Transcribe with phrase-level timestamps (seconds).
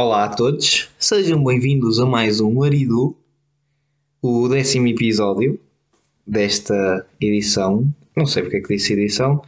[0.00, 3.16] Olá a todos, sejam bem-vindos a mais um Aridu,
[4.22, 5.58] o décimo episódio
[6.24, 7.92] desta edição.
[8.16, 9.42] Não sei porque é que disse edição,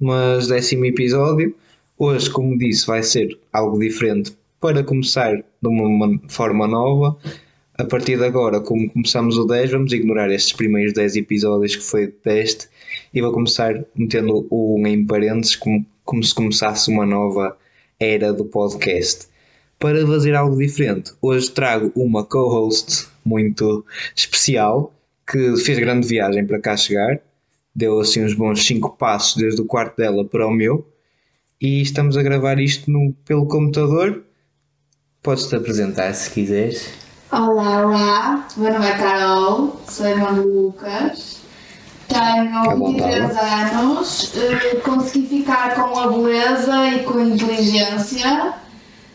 [0.00, 1.54] mas décimo episódio.
[1.96, 7.16] Hoje, como disse, vai ser algo diferente para começar de uma forma nova.
[7.78, 11.84] A partir de agora, como começamos o 10, vamos ignorar estes primeiros 10 episódios que
[11.84, 12.68] foi de teste
[13.14, 17.56] e vou começar metendo o em parênteses como, como se começasse uma nova
[18.00, 19.32] era do podcast
[19.84, 21.12] para fazer algo diferente.
[21.20, 23.84] Hoje trago uma co-host muito
[24.16, 24.90] especial
[25.30, 27.20] que fez grande viagem para cá chegar,
[27.76, 30.88] deu assim uns bons 5 passos desde o quarto dela para o meu
[31.60, 34.24] e estamos a gravar isto no, pelo computador.
[35.22, 36.88] Podes-te apresentar se quiseres.
[37.30, 41.42] Olá, olá, meu nome é Carol, sou irmã do Lucas,
[42.08, 48.63] tenho 23 anos, eh, consegui ficar com a beleza e com a inteligência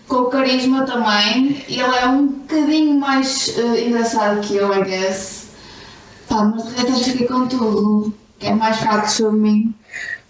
[0.10, 1.64] com carisma também.
[1.70, 5.48] Ele é um bocadinho mais uh, engraçado que eu, I guess.
[6.28, 8.14] Pá, mas de repente fiquei com tudo.
[8.40, 9.76] Que é mais chato sobre mim.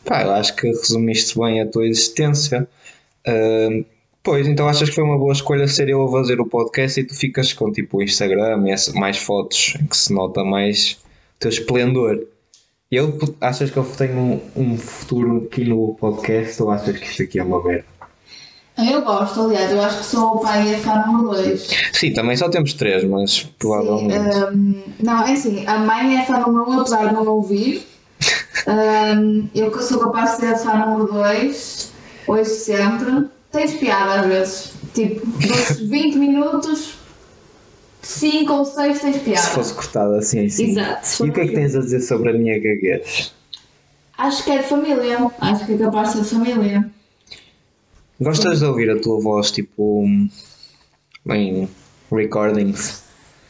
[0.04, 2.68] Pá, eu acho que resumiste bem a tua existência.
[3.28, 3.86] Uh,
[4.22, 7.04] pois, então achas que foi uma boa escolha ser eu a fazer o podcast e
[7.04, 11.50] tu ficas com tipo o Instagram e mais fotos que se nota mais o teu
[11.50, 12.28] esplendor.
[12.92, 17.24] Eu, achas que eu tenho um, um futuro aqui no podcast ou achas que isto
[17.24, 17.99] aqui é uma merda?
[18.80, 21.70] Eu gosto, aliás, eu acho que sou o pai e a fã número 2.
[21.94, 24.34] Sim, também só temos três, mas provavelmente.
[24.34, 27.28] Sim, um, não, é assim, a mãe é fã número 1, um, apesar de não
[27.28, 27.86] ouvir.
[28.68, 31.92] um, eu que sou capaz de ser a fã número 2,
[32.28, 33.28] hoje sempre.
[33.52, 34.72] Tens piada às vezes.
[34.94, 36.94] Tipo, dos 20 minutos,
[38.02, 39.42] 5 ou 6 tens piada.
[39.42, 40.72] Se fosse cortada assim, assim.
[40.72, 41.26] Exato.
[41.26, 43.34] E o que é que tens a dizer sobre a minha gaguez?
[44.18, 45.32] Acho que é de família.
[45.40, 46.90] Acho que é capaz de ser de família.
[48.22, 50.06] Gostas de ouvir a tua voz tipo
[51.30, 51.70] em
[52.12, 53.04] recordings?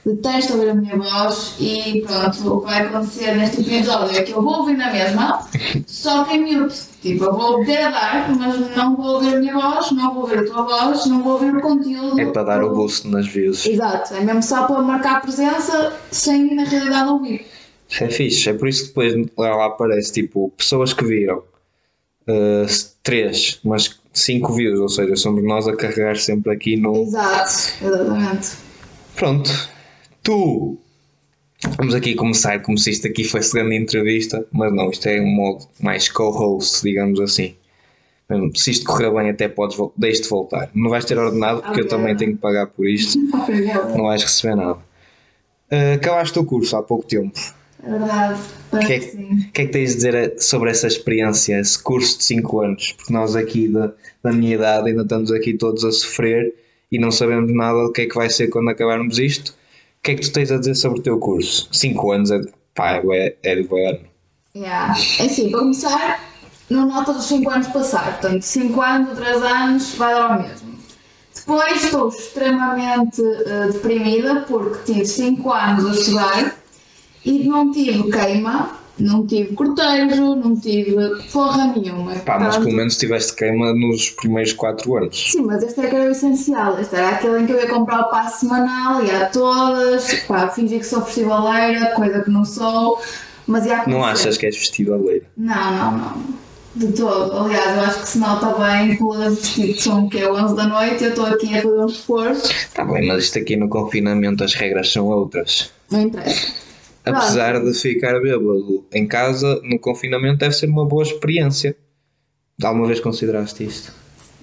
[0.05, 4.31] Detesto ouvir a minha voz e pronto, o que vai acontecer neste episódio é que
[4.31, 5.45] eu vou ouvir na mesma,
[5.85, 6.75] só que em mute.
[7.01, 10.23] Tipo, eu vou ter a dar, mas não vou ouvir a minha voz, não vou
[10.23, 12.19] ouvir a tua voz, não vou ouvir o conteúdo.
[12.19, 13.65] É para dar o boost nas views.
[13.65, 17.45] Exato, é mesmo só para marcar a presença sem na realidade ouvir.
[17.89, 22.65] Isso é fixe, é por isso que depois lá aparece tipo pessoas que viram uh,
[23.03, 27.03] três, mas 5 views, ou seja, somos nós a carregar sempre aqui no.
[27.03, 28.57] Exato, exatamente.
[29.15, 29.69] Pronto,
[30.23, 30.77] tu.
[31.77, 35.27] Vamos aqui começar como se isto aqui fosse grande entrevista, mas não, isto é um
[35.27, 37.55] modo mais co-host, digamos assim.
[38.55, 40.69] Se isto correr bem, até podes deixe-te voltar.
[40.73, 41.83] Não vais ter ordenado, porque okay.
[41.83, 43.19] eu também tenho que pagar por isto.
[43.97, 44.79] não vais receber nada.
[45.71, 47.37] Uh, acabaste o curso há pouco tempo.
[47.83, 48.39] É verdade.
[48.71, 52.25] O que, é, que é que tens de dizer sobre essa experiência, esse curso de
[52.25, 52.91] 5 anos?
[52.91, 53.91] Porque nós aqui da,
[54.23, 56.53] da minha idade ainda estamos aqui todos a sofrer
[56.91, 59.49] e não sabemos nada do que é que vai ser quando acabarmos isto.
[59.49, 61.69] O que é que tu tens a dizer sobre o teu curso?
[61.71, 62.41] 5 anos é,
[62.75, 63.99] pá, é, é de ano.
[64.55, 64.95] Yeah.
[65.19, 66.29] É assim, para começar,
[66.69, 68.19] não nota dos 5 anos passar.
[68.19, 70.79] Portanto, 5 anos, 3 anos, vai dar ao mesmo.
[71.33, 76.58] Depois estou extremamente uh, deprimida porque tive 5 anos a estudar
[77.29, 80.95] e não tive queima, não tive cortejo, não tive
[81.31, 82.15] porra nenhuma.
[82.15, 85.31] Pá, mas pelo menos tiveste queima nos primeiros 4 anos.
[85.31, 86.79] Sim, mas este é que era o essencial.
[86.79, 90.49] Este era aquele em que eu ia comprar o passo semanal, ia a todas, pá,
[90.49, 92.99] fingir que sou festivaleira, coisa que não sou.
[93.45, 95.25] Mas ia Não achas que és festivaleira?
[95.37, 96.39] Não, não, não.
[96.75, 97.35] De todo.
[97.35, 100.67] Aliás, eu acho que se nota bem pelo vestido de som que é 11 da
[100.67, 102.51] noite, eu estou aqui a fazer um esforço.
[102.51, 105.71] Está bem, mas isto aqui no confinamento as regras são outras.
[105.91, 106.68] Não interessa.
[107.05, 111.75] Apesar de ficar bêbado em casa, no confinamento deve ser uma boa experiência.
[112.61, 113.93] Alguma vez consideraste isto?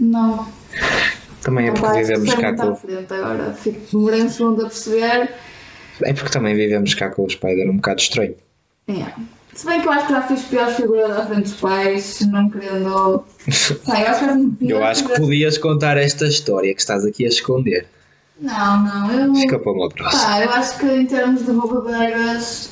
[0.01, 0.47] Não.
[1.43, 2.75] Também é porque vivemos cá com.
[2.75, 3.53] Frente agora.
[3.53, 5.31] Fico, um segundo a perceber.
[6.03, 8.35] É porque também vivemos cá com os pais, era um bocado estranho.
[8.89, 9.13] É.
[9.55, 12.51] Se bem que eu acho que já fiz piores figuras à frente dos pais, não
[12.51, 13.25] querendo.
[13.87, 17.29] Pai, eu acho que, eu acho que podias contar esta história que estás aqui a
[17.29, 17.87] esconder.
[18.41, 19.35] Não, não.
[19.35, 20.23] Eu, para uma próxima.
[20.23, 22.71] Pá, eu acho que em termos de bobadeiras.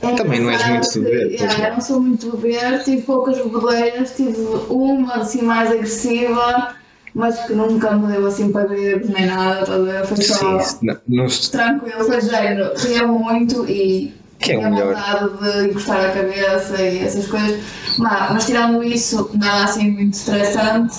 [0.00, 4.14] É Também não és muito de beber, não sou muito de beber, tive poucas bobadeiras,
[4.14, 4.40] tive
[4.70, 6.76] uma assim mais agressiva,
[7.12, 10.06] mas que nunca me deu assim para beber nem nada, estás a ver?
[10.06, 11.26] Foi só Sim, não, não...
[11.26, 14.94] tranquilo, foi género, ria muito e que é o melhor.
[14.94, 17.60] vontade de encostar a cabeça e essas coisas.
[17.98, 20.96] Mas, mas tirando isso, nada assim muito estressante.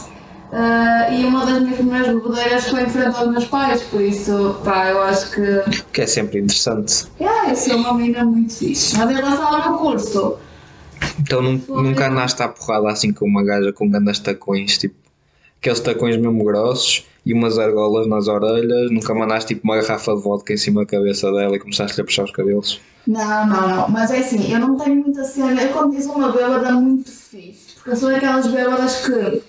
[0.51, 4.59] Uh, e uma das minhas primeiras bebedeiras foi em frente aos meus pais, por isso,
[4.63, 5.83] pá, eu acho que.
[5.93, 7.05] Que é sempre interessante.
[7.19, 8.97] É, eu sou uma menina muito fixe.
[8.97, 10.37] Mas em relação ao meu curso.
[11.19, 11.83] Então foi...
[11.83, 14.95] nunca andaste à porrada assim com uma gaja com grandes tacões, tipo
[15.59, 20.21] aqueles tacões mesmo grossos e umas argolas nas orelhas, nunca mandaste tipo uma garrafa de
[20.21, 22.81] vodka em cima da cabeça dela e começaste a puxar os cabelos.
[23.05, 23.89] Não, não, não.
[23.89, 25.61] Mas é assim, eu não tenho muita cena.
[25.61, 27.75] Eu quando sou uma bêbada muito fixe.
[27.75, 29.41] Porque eu sou aquelas bêbadas que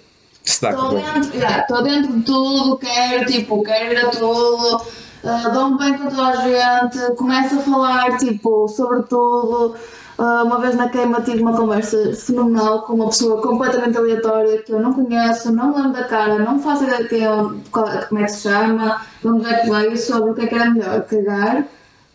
[0.44, 5.98] Estou dentro, yeah, dentro de tudo, quero, tipo, quero ir a tudo, uh, dou-me bem
[5.98, 9.74] com toda a gente, começo a falar, tipo, sobre tudo.
[10.18, 14.70] Uh, uma vez na queima tive uma conversa fenomenal com uma pessoa completamente aleatória que
[14.70, 17.30] eu não conheço, não lembro da cara, não faço ideia de quem é,
[17.70, 20.70] como é que se chama, vamos ver que veio sobre o que é que era
[20.70, 21.64] melhor, cagar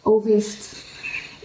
[0.04, 0.85] ou visto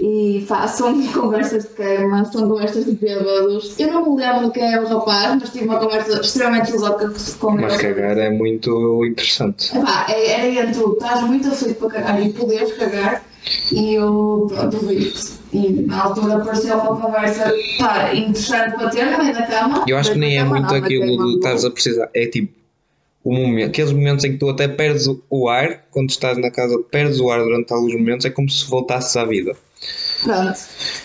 [0.00, 3.78] e façam conversas de queima, são conversas de bêbados.
[3.78, 7.52] Eu não me lembro quem é o rapaz, mas tive uma conversa extremamente filosófica com
[7.52, 7.62] ele.
[7.62, 9.76] Mas cagar é muito interessante.
[9.76, 13.22] Epá, é, era entre tu estás muito aflito para cagar e poderes cagar
[13.72, 15.12] e eu pronto vi
[15.52, 19.84] e na altura apareceu uma conversa pá, interessante para ter no meio da cama.
[19.86, 22.60] Eu acho que nem é muito aquilo de estás a precisar, é tipo
[23.22, 26.78] o momento, aqueles momentos em que tu até perdes o ar, quando estás na casa,
[26.90, 29.54] perdes o ar durante alguns momentos, é como se voltasses à vida.
[30.22, 30.58] Pronto.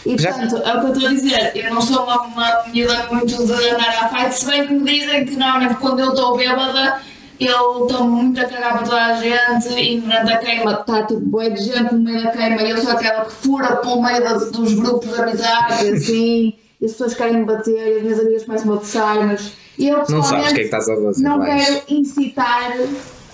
[0.06, 0.33] E Já...
[0.33, 1.51] portanto, é o que eu estou a dizer.
[1.56, 4.83] Eu não sou uma, uma miúda muito de andar à fight, se bem que me
[4.92, 7.01] dizem que normalmente quando eu estou bêbada
[7.39, 11.19] eu estou muito a cagar para toda a gente e durante a queima está tipo
[11.22, 14.24] boa de gente no meio da queima e eu sou aquela que fura pelo meio
[14.24, 18.19] dos, dos grupos de amizade assim e as pessoas querem me bater e as minhas
[18.19, 18.74] amigas começam
[19.04, 22.71] a mas eu não sabes o que é que estás a fazer não quero incitar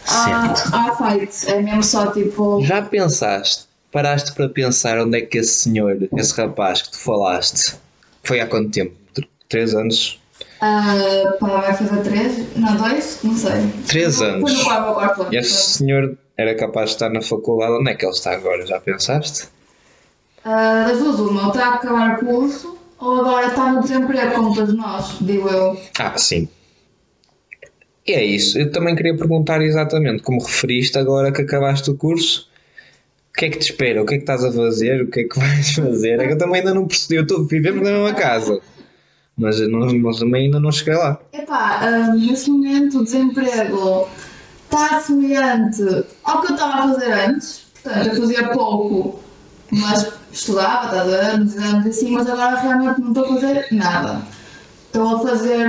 [0.08, 5.64] a fight é mesmo só tipo já pensaste paraste para pensar onde é que esse
[5.64, 7.76] senhor, esse rapaz que tu falaste,
[8.24, 8.96] foi há quanto tempo?
[9.50, 10.20] Três anos?
[10.62, 12.56] Uh, pá, vai fazer três?
[12.56, 13.20] Não, dois?
[13.24, 13.52] Não sei.
[13.88, 14.50] Três anos.
[14.50, 15.36] Foi no quarto, quarto ano.
[15.36, 18.66] Esse senhor era capaz de estar na faculdade, onde é que ele está agora?
[18.66, 19.48] Já pensaste?
[20.46, 24.34] Uh, das duas, uma, ou está a acabar o curso, ou agora está no desemprego,
[24.34, 25.80] como todos nós, digo eu.
[26.00, 26.48] Ah, sim.
[28.08, 28.58] E é isso.
[28.58, 32.51] Eu também queria perguntar exatamente como referiste agora que acabaste o curso
[33.32, 34.04] o que é que te espera?
[34.04, 35.02] O que é que estás a fazer?
[35.02, 36.20] O que é que vais fazer?
[36.20, 37.16] É que eu também ainda não percebi.
[37.16, 38.60] Eu estou, vivemos na mesma casa.
[39.38, 41.18] Mas, mas também ainda não cheguei lá.
[41.34, 44.08] Epá, um, nesse momento o desemprego
[44.66, 47.66] está semelhante ao que eu estava a fazer antes.
[47.82, 49.20] Portanto, eu fazia pouco,
[49.72, 53.68] mas estudava, estás a ver, nos exames assim, mas agora realmente não estou a fazer
[53.72, 54.22] nada.
[54.88, 55.68] Estou a fazer.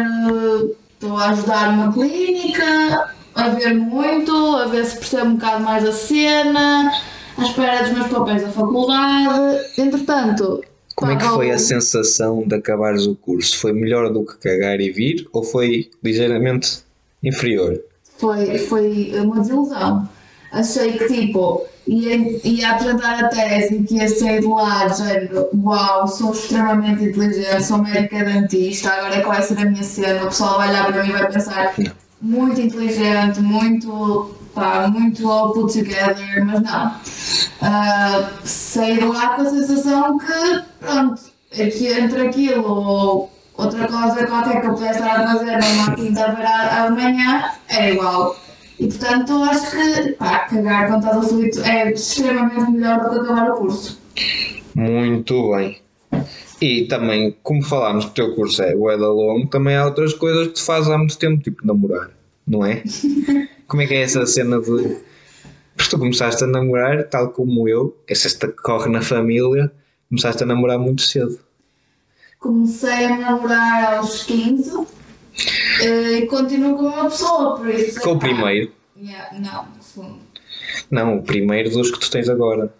[0.95, 5.85] Estou a ajudar uma clínica, a ver muito, a ver se percebo um bocado mais
[5.85, 6.93] a cena
[7.37, 9.65] à espera dos meus papéis da faculdade.
[9.79, 10.63] Entretanto.
[10.95, 13.59] Como é que foi a sensação de acabares o curso?
[13.59, 16.85] Foi melhor do que cagar e vir ou foi ligeiramente
[17.23, 17.81] inferior?
[18.19, 20.09] Foi, foi uma desilusão.
[20.53, 26.07] Achei que tipo, ia, ia apresentar a tese que ia sair de lá, género, uau,
[26.07, 30.27] sou extremamente inteligente, sou médica dentista, agora é que vai ser a minha cena, o
[30.27, 31.75] pessoal vai olhar para mim e vai pensar,
[32.21, 36.89] muito inteligente, muito pá, muito all put together, mas não.
[37.63, 41.23] Uh, saí de lá com a sensação que, pronto,
[41.53, 46.87] aqui, entre aquilo ou outra coisa qualquer que eu pudesse estar a fazer numa quinta-feira
[46.87, 48.37] amanhã, é igual.
[48.81, 53.51] E portanto acho que pá, cagar quando estás aflito é extremamente melhor do que acabar
[53.51, 54.01] o curso.
[54.75, 55.79] Muito bem.
[56.61, 60.49] E também, como falámos que o teu curso é o longo, também há outras coisas
[60.49, 62.11] que tu fazes há muito tempo, tipo namorar,
[62.47, 62.83] não é?
[63.73, 64.99] Como é que é essa cena de.
[65.75, 69.73] Porque tu começaste a namorar, tal como eu, essa corre na família,
[70.11, 71.41] começaste a namorar muito cedo.
[72.39, 74.87] Comecei a namorar aos 15
[75.81, 77.99] eh, e continuo com uma pessoa, por isso.
[78.03, 78.71] Com o primeiro?
[78.95, 80.21] Yeah, não, o segundo.
[80.91, 82.71] Não, o primeiro dos que tu tens agora.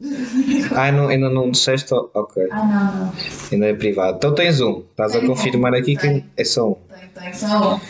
[0.74, 1.94] ah, não, ainda não disseste?
[1.94, 2.48] Ok.
[2.50, 3.12] Ah, não, não.
[3.52, 4.16] Ainda é privado.
[4.16, 4.82] Então tens um.
[4.90, 6.76] Estás a confirmar aqui que é só um.
[6.92, 7.80] Tem, tem, só um.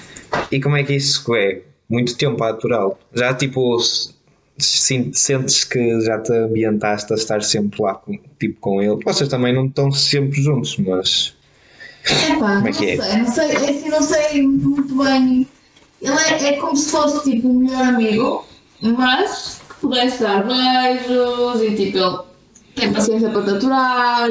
[0.53, 1.63] E como é que isso é?
[1.91, 2.97] Muito tempo a aturá-lo.
[3.13, 3.79] Já tipo
[4.59, 9.03] sentes que já te ambientaste a estar sempre lá com, tipo, com ele.
[9.05, 11.35] Vocês também não estão sempre juntos, mas.
[12.05, 13.03] Epá, como é que é?
[13.03, 15.49] Sei, não sei, é assim, não sei muito bem.
[16.01, 18.47] Ele é, é como se fosse tipo o melhor amigo,
[18.81, 22.30] mas que pudesse dar beijos e tipo ele
[22.81, 24.29] tem paciência para te aturar.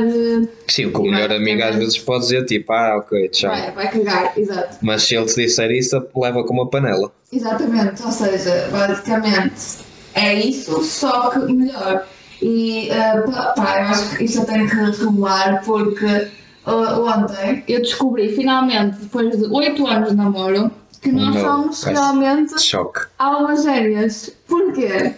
[0.68, 3.52] Sim, o que o melhor amigo às vezes pode dizer tipo, ah, ok, tchau.
[3.52, 4.78] Vai, vai cagar, exato.
[4.82, 7.12] Mas se ele te disser isso, leva com uma panela.
[7.32, 9.80] Exatamente, ou seja, basicamente
[10.14, 12.06] é isso, só que melhor.
[12.42, 16.06] E uh, pá, eu acho que isto eu tenho que revelar porque
[16.66, 22.62] uh, ontem eu descobri finalmente, depois de 8 anos de namoro, que nós somos realmente
[22.62, 23.02] choque.
[23.18, 24.32] almas gêmeas.
[24.48, 25.14] Porquê?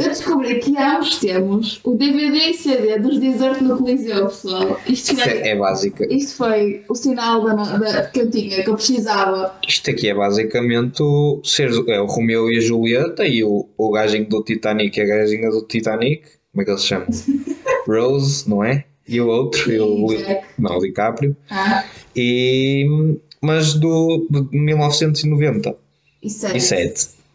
[0.00, 4.80] Eu descobri que ambos temos o DVD e CD dos Desert no Coliseu, pessoal.
[4.86, 6.06] Isto, foi, é, é básica.
[6.12, 9.54] isto foi o sinal da, da- que eu tinha, que eu precisava.
[9.66, 13.90] Isto aqui é basicamente o, ser, é o Romeu e a Julieta e o, o
[13.90, 16.22] gajinho do Titanic e a gajinha do Titanic.
[16.52, 17.06] Como é que ele se chama?
[17.86, 18.84] Rose, não é?
[19.08, 20.44] E o outro, e o, Jack.
[20.58, 21.36] não, o DiCaprio.
[21.50, 22.86] Ah, E,
[23.42, 25.76] mas do, de 1990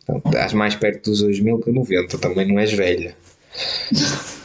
[0.05, 0.21] sério.
[0.23, 0.27] 7.
[0.27, 3.15] Estás mais perto dos 2000 que 90, também não és velha.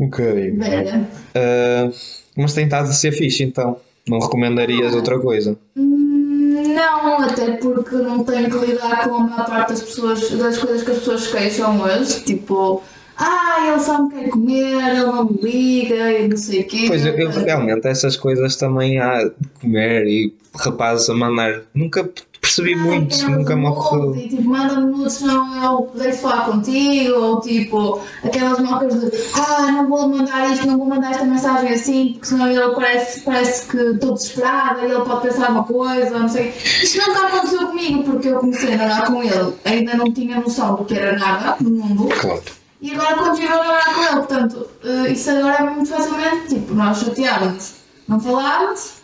[0.00, 0.60] Um bocadinho.
[0.60, 1.08] Velha.
[1.34, 1.90] Ah,
[2.36, 3.78] mas tem estado a ser fixe, então.
[4.08, 5.58] Não recomendarias outra coisa?
[5.76, 10.56] Hum, Não, até porque não tenho que lidar com a maior parte das pessoas, das
[10.56, 12.82] coisas que as pessoas queixam hoje, tipo,
[13.16, 16.84] ah, ele só me quer comer, ele não me liga e não sei o quê.
[16.86, 21.62] Pois eu, eu realmente essas coisas também há de comer e rapazes a mandar.
[21.74, 22.08] Nunca
[22.40, 24.16] percebi muito, Ai, nunca me ocorreu.
[24.16, 29.72] e, tipo, manda-me nudes senão eu deixo falar contigo, ou tipo, aquelas mocas de ah,
[29.72, 33.66] não vou mandar isto, não vou mandar esta mensagem assim, porque senão ele parece, parece
[33.68, 36.50] que estou desesperada e ele pode pensar uma coisa, não sei.
[36.82, 40.76] Isto nunca aconteceu comigo, porque eu comecei a namorar com ele, ainda não tinha noção
[40.76, 42.08] do que era nada no mundo.
[42.20, 42.42] Claro.
[42.80, 46.74] E agora continuo a namorar com ele, portanto, eh, isso agora é muito facilmente, tipo,
[46.74, 47.72] nós chateávamos,
[48.06, 48.97] não falávamos,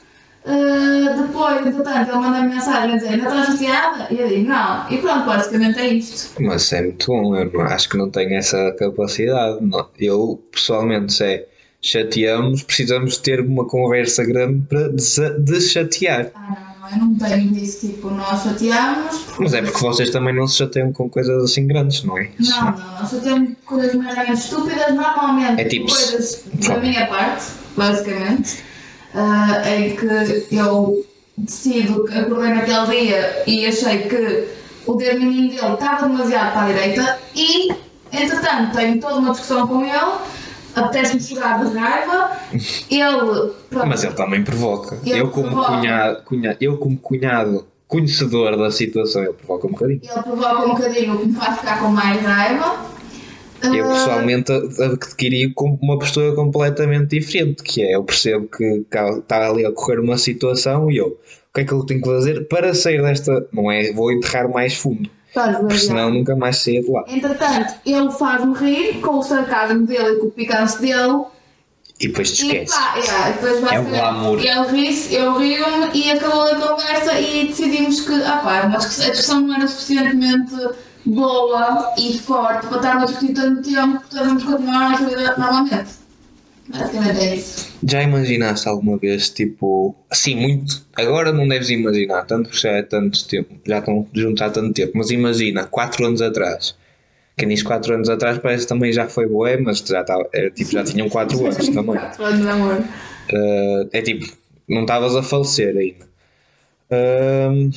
[0.46, 4.08] eh, depois, entretanto, ele manda-me mensagem a dizer, ainda estás chateada?
[4.10, 6.40] E eu digo, não, e pronto, basicamente é isto.
[6.42, 9.58] Mas é muito bom, eu não- acho que não tenho essa capacidade.
[9.64, 9.86] não.
[9.98, 11.46] Eu, pessoalmente, se é
[11.80, 14.88] chateamos, precisamos ter uma conversa grande para
[15.38, 16.30] deschatear.
[16.34, 19.26] Ah, não, eu não tenho isso, tipo, nós chateámos.
[19.38, 22.30] Mas é porque vocês também não se chateiam com coisas assim grandes, não é?
[22.38, 27.44] Não, não, nós chateamos coisas meramente estúpidas, normalmente É tipo- coisas da minha parte,
[27.76, 28.62] basicamente,
[29.14, 30.06] ah, em que
[30.56, 31.04] eu
[31.36, 34.48] decido que acordei naquele dia e achei que
[34.86, 37.72] o dedo mindinho dele estava demasiado para a direita e,
[38.12, 40.12] entretanto, tenho toda uma discussão com ele,
[40.76, 42.30] apetece-me chorar de raiva,
[42.90, 44.98] ele, pronto, Mas ele também provoca.
[45.04, 45.72] Ele eu, como provoca.
[45.78, 50.00] cunhado, cunha- eu, como cunhado, conhecedor da situação, ele provoca um bocadinho.
[50.02, 52.93] ele provoca um bocadinho o que me faz ficar com mais raiva.
[53.72, 59.64] Eu Ah, pessoalmente adquiri uma postura completamente diferente, que é eu percebo que está ali
[59.64, 62.74] a ocorrer uma situação e eu, o que é que eu tenho que fazer para
[62.74, 63.46] sair desta?
[63.52, 67.04] Não é vou enterrar mais fundo, estás porque senão nunca mais saia de lá.
[67.08, 71.24] Entretanto, ele faz-me rir com o sarcasmo dele e com o picante dele.
[72.00, 72.74] E depois te esquece.
[72.74, 74.38] pá, yeah, depois É o glamour.
[74.40, 79.02] Ele ri-se, eu rio-me e acabou a conversa e decidimos que ah, pá, mas que
[79.04, 80.54] a discussão não era suficientemente
[81.06, 86.04] boa e forte para estarmos a discutir tanto tempo que devemos continuar a vida normalmente.
[86.68, 87.74] Basicamente é isso.
[87.86, 90.86] Já imaginaste alguma vez, tipo, assim, muito.
[90.96, 94.72] Agora não deves imaginar, tanto porque já é tanto tempo, já estão juntos há tanto
[94.72, 96.74] tempo, mas imagina, 4 anos atrás.
[97.36, 100.50] Quem diz 4 anos atrás parece que também já foi boé, mas já, estava, era,
[100.50, 101.96] tipo, já tinham 4 anos também.
[101.96, 102.78] Quatro anos de amor.
[102.78, 104.26] Uh, é tipo,
[104.68, 106.06] não estavas a falecer ainda.
[106.90, 107.70] Um,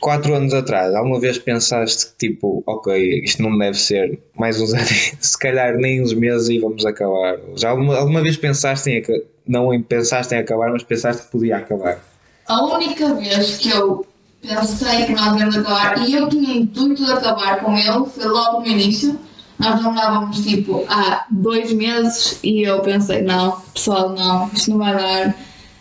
[0.00, 4.72] quatro anos atrás, alguma vez pensaste que tipo, ok, isto não deve ser mais uns
[4.74, 7.38] anos, se calhar nem uns meses e vamos acabar?
[7.56, 9.02] Já alguma, alguma vez pensaste em
[9.46, 11.98] não em pensaste em acabar, mas pensaste que podia acabar?
[12.46, 14.06] A única vez que eu
[14.40, 18.60] pensei que nós íamos acabar e eu tinha intuito de acabar com ele foi logo
[18.60, 19.18] no início.
[19.58, 24.94] Nós namorávamos tipo há dois meses e eu pensei, não, pessoal, não, isto não vai
[24.94, 25.36] dar,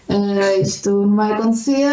[0.10, 1.88] eh, isto não vai acontecer,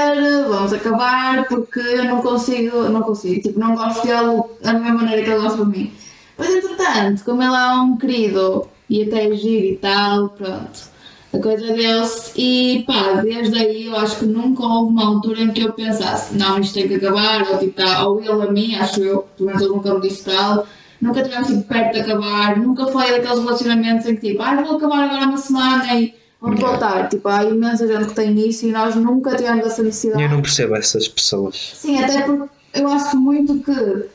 [0.49, 5.23] vamos acabar porque eu não consigo, não consigo, tipo, não gosto dele da mesma maneira
[5.23, 5.93] que ele gosta de mim.
[6.39, 10.97] Mas entretanto, como ele é um querido e até é giro e tal, pronto.
[11.35, 15.53] A coisa deu-se e pá, desde aí eu acho que nunca houve uma altura em
[15.53, 18.75] que eu pensasse, não, isto tem que acabar, ou tipo, tá, ou ele a mim,
[18.77, 20.67] acho eu, pelo menos ele nunca me disse tal,
[21.03, 24.77] nunca tivemos tipo perto de acabar, nunca foi daqueles relacionamentos em que tipo, ah, vou
[24.77, 27.09] acabar agora uma semana e vamos voltar.
[27.09, 30.23] Tipo, há imensa gente que tem isso e nós nunca tivemos essa necessidade.
[30.23, 31.73] Eu não percebo essas pessoas.
[31.75, 34.09] Sim, até porque eu acho muito que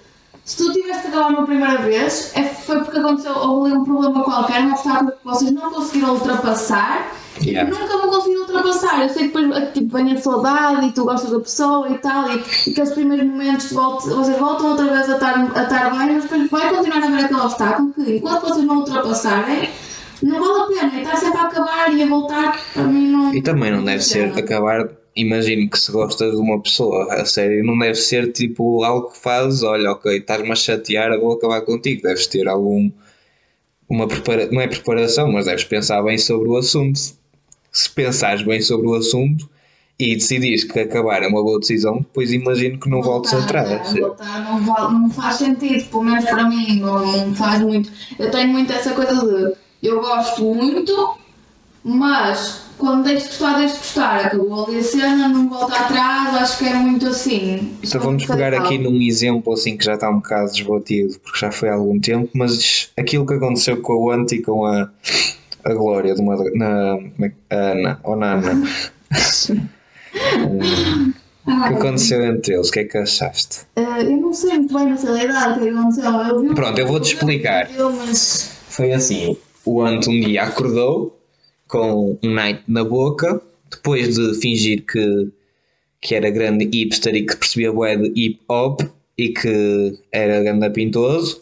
[0.45, 3.83] se tu tiveste que acabar uma primeira vez, é, foi porque aconteceu ou ali um
[3.83, 7.11] problema qualquer, um obstáculo que vocês não conseguiram ultrapassar
[7.41, 7.67] Yeah.
[7.67, 9.01] e nunca vão conseguir ultrapassar.
[9.01, 12.29] Eu sei que depois tipo, vem a saudade e tu gostas da pessoa e tal,
[12.29, 12.35] e,
[12.67, 16.23] e aqueles primeiros momentos volte- vocês voltam outra vez a estar, a estar bem, mas
[16.23, 19.69] depois vai continuar a haver aquele obstáculo que enquanto vocês não ultrapassarem,
[20.23, 21.01] não vale a pena.
[21.01, 23.33] Estar sempre a acabar e a voltar, para mim não.
[23.33, 24.89] E também não deve ser acabar.
[25.15, 29.17] Imagino que se gostas de uma pessoa, a sério, não deve ser tipo algo que
[29.17, 32.03] fazes, olha, ok, estás-me a chatear, vou acabar contigo.
[32.03, 32.89] Deves ter algum.
[33.89, 34.49] Uma prepara...
[34.49, 36.99] Não é preparação, mas deves pensar bem sobre o assunto.
[37.71, 39.49] Se pensares bem sobre o assunto
[39.99, 43.93] e decidires que acabar é uma boa decisão, depois imagino que não voltes atrás.
[43.93, 47.91] Voltar não, não faz sentido, pelo menos para mim, não, não faz muito.
[48.17, 49.53] Eu tenho muito essa coisa de
[49.87, 51.17] eu gosto muito,
[51.83, 54.25] mas quando deixo de gostar, deixo de gostar.
[54.25, 57.77] Acabou ali a cena, não volta atrás, acho que é muito assim.
[57.83, 61.51] Então vamos pegar aqui num exemplo assim que já está um bocado desbatido, porque já
[61.51, 64.89] foi há algum tempo, mas aquilo que aconteceu com a Ant e com a,
[65.63, 68.67] a Glória de uma, na, na Ana, ou na Ana.
[71.43, 72.69] O que aconteceu entre eles?
[72.69, 73.61] O que é que achaste?
[73.75, 76.11] Uh, eu não sei muito bem na realidade o que aconteceu.
[76.11, 77.67] Eu vi Pronto, eu vou-te explicar.
[78.69, 79.35] Foi assim:
[79.65, 81.17] o Ant um dia acordou
[81.67, 85.29] com um night na boca, depois de fingir que,
[86.01, 88.81] que era grande hipster e que percebia bué de hip hop
[89.17, 91.41] e que era grande pintoso.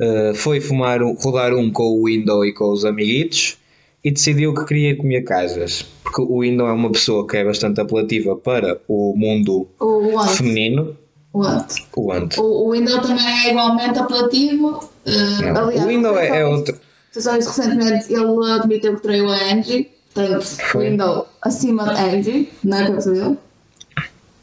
[0.00, 3.58] Uh, foi fumar um, rodar um com o Window e com os amiguitos
[4.04, 5.84] e decidiu que queria comer casas.
[6.04, 10.96] Porque o Window é uma pessoa que é bastante apelativa para o mundo o feminino.
[11.32, 11.74] O Ant.
[11.94, 12.38] O Ant.
[12.38, 14.78] O, Window também é igualmente apelativo.
[15.04, 16.78] Uh, aliás, o Window é, é outro.
[17.18, 19.90] Só isso recentemente ele admitiu que traiu a Angie.
[20.14, 23.38] Portanto, Window acima de Angie, não é que eu?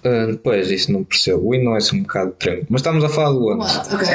[0.05, 1.47] Uh, pois, isso não percebo.
[1.47, 2.67] O Window é um bocado tranquilo.
[2.69, 3.59] Mas estamos a falar do Ant.
[3.59, 3.95] What?
[3.95, 4.07] Ok.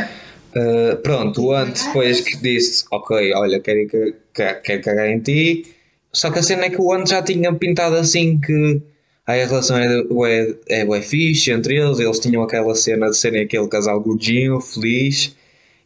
[0.51, 5.65] Uh, pronto, o Ant depois que disse: Ok, olha, quero, quero cagar em ti.
[6.13, 8.81] Só que a cena é que o Ant já tinha pintado assim que
[9.27, 9.87] aí a relação é,
[10.29, 11.99] é, é, é fixe entre eles.
[11.99, 15.35] Eles tinham aquela cena de serem aquele casal gordinho, feliz.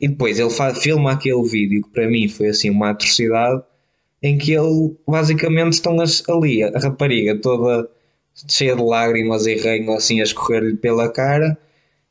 [0.04, 3.62] E depois ele faz, filma aquele vídeo que para mim foi assim uma atrocidade.
[4.22, 5.96] Em que ele basicamente estão
[6.28, 7.88] ali, a rapariga toda
[8.46, 11.56] cheia de lágrimas e reino assim a escorrer-lhe pela cara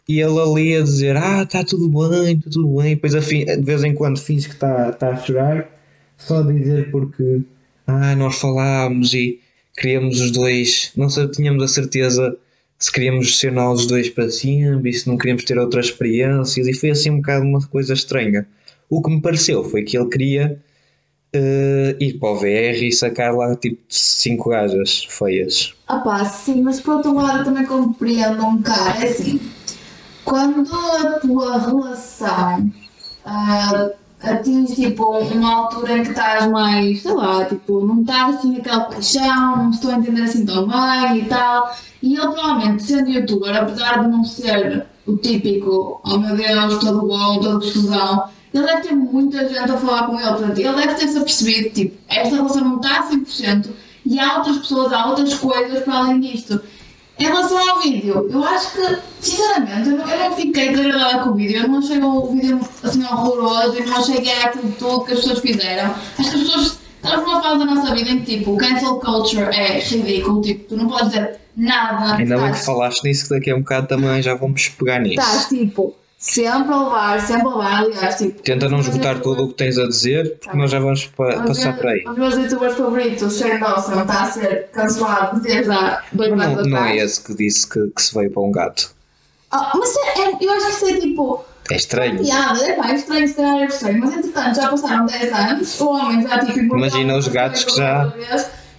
[0.09, 2.95] e ele ali a dizer: Ah, está tudo bem, está tudo bem.
[2.95, 5.69] Depois de vez em quando finge que está tá a chorar,
[6.17, 7.41] só a dizer porque
[7.85, 9.39] ah, nós falámos e
[9.77, 12.35] queríamos os dois, não tínhamos a certeza
[12.83, 16.67] se queríamos ser nós os dois para sempre e se não queríamos ter outras experiências.
[16.67, 18.45] E foi assim um bocado uma coisa estranha.
[18.89, 20.61] O que me pareceu foi que ele queria
[21.33, 25.73] uh, ir para o VR e sacar lá tipo cinco gajas feias.
[25.87, 29.39] Ah pá, sim, mas por outro lado também compreendo um bocado, é assim
[30.25, 32.69] quando a tua relação
[33.25, 38.57] uh, atinge tipo uma altura em que estás mais, sei lá, tipo, não estás assim
[38.57, 41.75] aquela paixão, não estou a entender assim tão bem e tal.
[42.01, 47.05] E ele provavelmente, sendo youtuber, apesar de não ser o típico, oh meu Deus, todo
[47.05, 50.93] bom, toda discussão, ele deve ter muita gente a falar com ele, portanto, ele deve
[50.93, 53.69] ter-se apercebido, tipo, esta relação não está a 100%
[54.05, 56.61] e há outras pessoas, há outras coisas para além disto.
[57.19, 61.29] Em relação ao vídeo, eu acho que, sinceramente, eu não, eu não fiquei desagradada com
[61.29, 61.61] o vídeo.
[61.61, 65.13] Eu não achei o vídeo assim horroroso e não achei que era aquilo tudo que
[65.13, 65.91] as pessoas fizeram.
[65.91, 66.79] Acho que as pessoas.
[67.03, 70.41] Estamos numa fase da nossa vida em que, tipo, o cancel culture é ridículo.
[70.41, 72.15] Tipo, tu não podes dizer nada.
[72.15, 75.19] Ainda bem que falaste nisso, que daqui a um bocado também já vamos pegar nisso.
[75.19, 75.93] Estás, tipo,
[76.23, 78.41] Sempre a levar, sempre a levar, aliás, tipo.
[78.43, 81.75] Tenta não esgotar tudo o que tens a dizer, porque nós já vamos pa passar
[81.75, 82.05] para aí.
[82.07, 86.67] Os meus youtubers favoritos, Shane Dawson, está a ser cancelado desde há dois anos atrás.
[86.67, 88.91] Não é esse que disse que, que se veio para um gato.
[89.51, 91.45] Ah, mas é, é, eu acho que isso é tipo.
[91.69, 92.17] É estranho.
[92.17, 95.81] Piada, é pá, é estranho, se calhar é estranho, mas entretanto já passaram 10 anos,
[95.81, 96.77] o homem já tipo.
[96.77, 98.13] Imagina os gatos que já.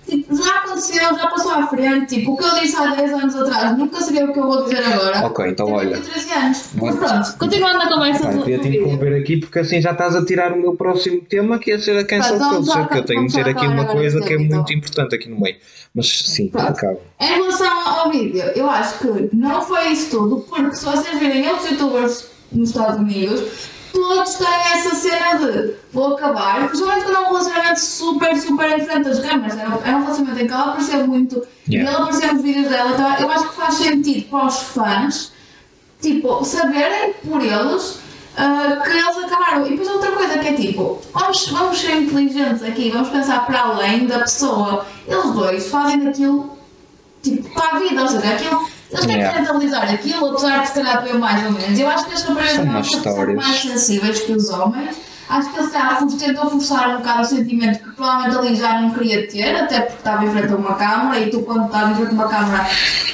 [0.08, 2.16] Tipo, já aconteceu, já passou à frente.
[2.16, 4.64] Tipo, o que eu disse há 10 anos atrás nunca seria o que eu vou
[4.64, 5.26] dizer agora.
[5.26, 6.00] Ok, então Tenho olha.
[6.00, 6.70] 13 anos.
[6.74, 8.22] Mas pronto, continuando a conversa.
[8.24, 11.58] Pai, queria te interromper aqui porque assim já estás a tirar o meu próximo tema
[11.58, 14.20] que é ser a cancel então, culture, que eu tenho de meter aqui uma coisa
[14.20, 14.56] que é então.
[14.56, 15.56] muito importante aqui no meio.
[15.94, 16.98] Mas sim, acaba.
[17.20, 21.48] Em relação ao vídeo, eu acho que não foi isso tudo, porque se vocês virem
[21.48, 27.20] outros youtubers nos Estados Unidos, todos têm essa cena de vou acabar, principalmente quando é
[27.20, 29.56] um relacionamento super, super em frente às câmaras.
[29.56, 31.90] É um, é um relacionamento em que ela apareceu muito yeah.
[31.90, 32.90] e ela apareceu nos vídeos dela.
[32.90, 35.32] Então eu acho que faz sentido para os fãs,
[36.02, 38.02] tipo, saberem por eles.
[38.34, 39.64] Uh, que eles acabaram.
[39.64, 43.60] E depois outra coisa que é tipo, vamos, vamos ser inteligentes aqui, vamos pensar para
[43.60, 44.84] além da pessoa.
[45.06, 46.58] Eles dois fazem aquilo
[47.22, 50.74] tipo para a vida, ou seja, aquilo eles têm que rentabilizar aquilo, apesar de se
[50.74, 51.78] calhar doer mais ou menos.
[51.78, 54.96] Eu acho que as raparigas são mais sensíveis que os homens.
[55.28, 58.90] Acho que ele se tentou forçar um bocado o sentimento que provavelmente ali já não
[58.90, 61.94] queria ter, até porque estava em frente a uma câmara e tu, quando estás em
[61.94, 62.66] frente a uma câmara,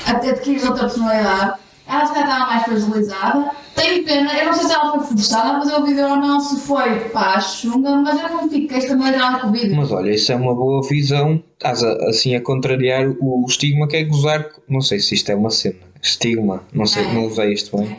[0.07, 1.55] até adquires outra personalidade.
[1.91, 3.51] Ela se calhar estava mais fragilizada.
[3.75, 6.39] Tenho pena, eu não sei se ela foi forçada a fazer o vídeo ou não,
[6.39, 9.75] se foi pá, chunga, mas eu não fiquei maneira com o vídeo.
[9.75, 11.43] Mas olha, isso é uma boa visão.
[11.55, 14.47] Estás a, assim a contrariar o estigma que é gozar.
[14.69, 15.79] Não sei se isto é uma cena.
[16.01, 17.13] Estigma, não sei, é.
[17.13, 17.97] não usei isto bem.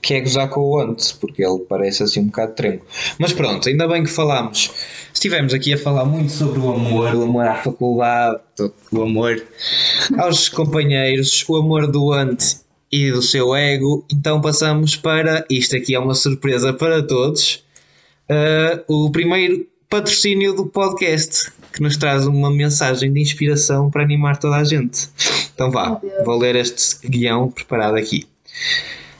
[0.00, 2.86] Que é gozar com o antes, porque ele parece assim um bocado trenco.
[3.18, 4.70] Mas pronto, ainda bem que falámos.
[5.12, 8.38] Estivemos aqui a falar muito sobre o amor, o amor à faculdade,
[8.92, 9.42] o amor
[10.18, 12.63] aos companheiros, o amor doante
[12.94, 14.06] e do seu ego.
[14.08, 17.64] Então passamos para isto aqui é uma surpresa para todos.
[18.30, 24.36] Uh, o primeiro patrocínio do podcast que nos traz uma mensagem de inspiração para animar
[24.36, 25.08] toda a gente.
[25.52, 28.28] Então vá, vou ler este guião preparado aqui.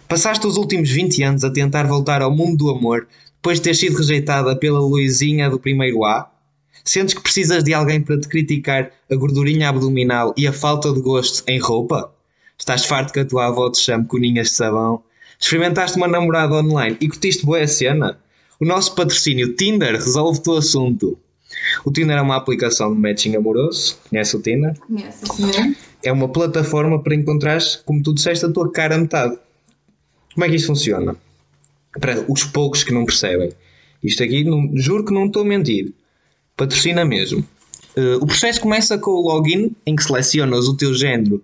[0.07, 3.75] Passaste os últimos 20 anos a tentar voltar ao mundo do amor depois de ter
[3.75, 6.31] sido rejeitada pela Luizinha do primeiro A?
[6.85, 11.01] Sentes que precisas de alguém para te criticar a gordurinha abdominal e a falta de
[11.01, 12.14] gosto em roupa?
[12.59, 15.03] Estás farto que a tua avó te chame coninhas de sabão?
[15.39, 18.19] Experimentaste uma namorada online e curtiste boa cena?
[18.61, 21.19] O nosso patrocínio Tinder resolve-te o assunto.
[21.85, 23.99] O Tinder é uma aplicação de matching amoroso.
[24.09, 24.79] Conhece o Tinder?
[24.79, 25.77] Conhece, sim.
[26.03, 29.37] É uma plataforma para encontrares, como tu disseste, a tua cara a metade.
[30.33, 31.17] Como é que isto funciona?
[32.01, 33.53] Para os poucos que não percebem.
[34.03, 35.93] Isto aqui, não, juro que não estou a mentir.
[36.57, 37.41] Patrocina mesmo.
[37.97, 41.43] Uh, o processo começa com o login, em que selecionas o teu género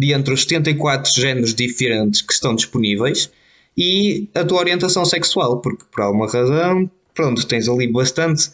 [0.00, 3.30] de entre os 74 géneros diferentes que estão disponíveis
[3.76, 8.50] e a tua orientação sexual, porque por alguma razão, pronto, tens ali bastante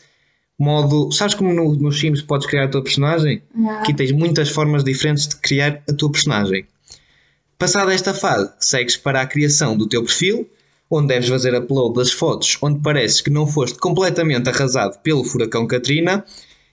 [0.59, 1.13] modo.
[1.13, 3.43] Sabes como no, nos Sims podes criar a tua personagem?
[3.55, 3.79] Não.
[3.79, 6.67] Aqui tens muitas formas diferentes de criar a tua personagem.
[7.57, 10.51] Passada esta fase, segues para a criação do teu perfil,
[10.91, 15.65] onde deves fazer upload das fotos onde pareces que não foste completamente arrasado pelo furacão
[15.65, 16.25] Katrina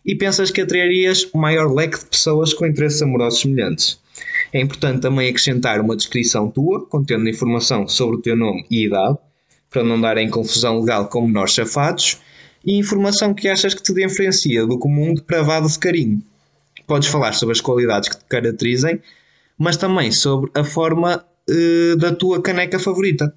[0.04, 4.02] e pensas que atraiarias o maior leque de pessoas com interesses amorosos semelhantes.
[4.52, 9.18] É importante também acrescentar uma descrição tua, contendo informação sobre o teu nome e idade,
[9.70, 12.20] para não dar em confusão legal com menores safados,
[12.64, 16.22] e informação que achas que te diferencia do comum depravado de carinho.
[16.86, 19.02] Podes falar sobre as qualidades que te caracterizem,
[19.58, 23.34] mas também sobre a forma uh, da tua caneca favorita.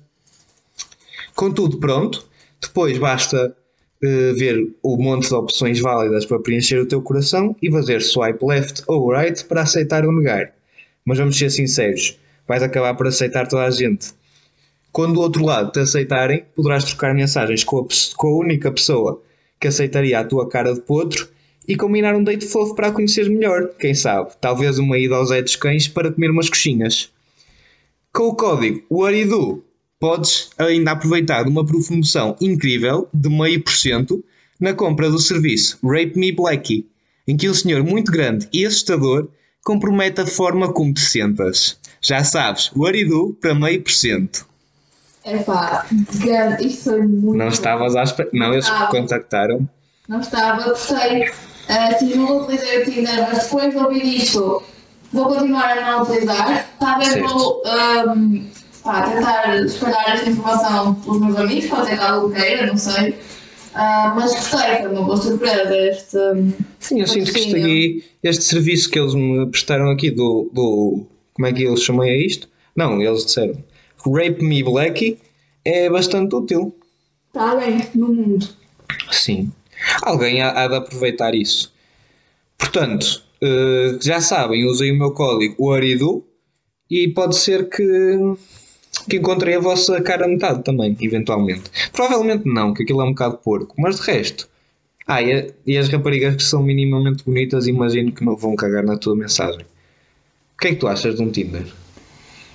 [1.35, 2.27] Com tudo pronto,
[2.61, 3.57] depois basta
[4.03, 8.45] uh, ver o monte de opções válidas para preencher o teu coração e fazer swipe
[8.45, 10.53] left ou right para aceitar ou negar.
[11.07, 14.09] Mas vamos ser sinceros, vais acabar por aceitar toda a gente.
[14.93, 19.23] Quando do outro lado te aceitarem, poderás trocar mensagens com a, com a única pessoa
[19.61, 21.29] que aceitaria a tua cara de potro
[21.69, 23.69] e combinar um date fofo para a conhecer melhor.
[23.79, 24.33] Quem sabe?
[24.41, 27.11] Talvez uma ida aos Zé dos Cães para comer umas coxinhas.
[28.13, 29.65] Com o código WHATIDO
[30.01, 34.25] podes ainda aproveitar uma promoção incrível de meio por cento
[34.59, 36.87] na compra do serviço Rape Me Blackie,
[37.29, 39.29] em que um senhor muito grande e assustador
[39.67, 41.77] compromete a forma como te sentas.
[42.01, 44.47] Já sabes, o Aridu para meio por cento.
[45.25, 47.37] É pá, grande, isto foi muito.
[47.37, 48.31] Não estavas à espera.
[48.33, 48.87] Não, eles estava.
[48.87, 49.69] contactaram.
[50.09, 51.25] Não estava, gostei.
[51.25, 54.63] Uh, tive não utilizei o Tinder, mas depois de ouvir isto,
[55.13, 56.65] vou continuar a não utilizar.
[56.79, 57.29] Talvez Certo.
[57.29, 58.49] vou um,
[58.85, 63.19] pá, tentar espalhar esta informação pelos meus amigos, pode ser que algo queira, não sei.
[63.79, 66.17] Ah, mas gostei, foi uma boa surpresa este.
[66.79, 71.07] Sim, eu sinto que isto aqui, este serviço que eles me prestaram aqui do, do.
[71.35, 72.49] Como é que eles chamam a isto?
[72.75, 73.63] Não, eles disseram.
[73.99, 75.19] Rape Me Blackie
[75.63, 76.75] é bastante útil.
[77.29, 78.49] Está bem, no mundo.
[79.11, 79.53] Sim.
[80.03, 81.71] Alguém há, há de aproveitar isso.
[82.57, 86.25] Portanto, eh, já sabem, usem o meu código o Aridu
[86.91, 87.83] e pode ser que,
[88.99, 91.65] que encontrem a vossa cara metade também, eventualmente.
[91.93, 94.49] Provavelmente não, que aquilo é um bocado porco, mas de resto.
[95.07, 98.83] Ah, e, a- e as raparigas que são minimamente bonitas, imagino que não vão cagar
[98.85, 99.61] na tua mensagem.
[99.63, 101.65] O que é que tu achas de um Tinder?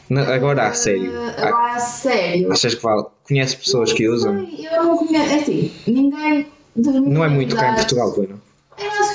[0.10, 1.12] Na- agora a sério.
[1.16, 2.52] Ah, Ah, agora a sério.
[2.52, 3.06] achas que vale?
[3.26, 4.36] Conheces pessoas que usam?
[4.60, 5.32] Eu não conheço.
[5.32, 6.48] É assim, ninguém.
[6.76, 8.42] Não é muito cá em Portugal, foi não?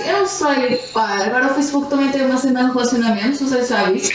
[0.07, 3.62] Eu, não sei, pá, agora o Facebook também tem uma cena de relacionamentos, não sei
[3.62, 4.15] se já viste.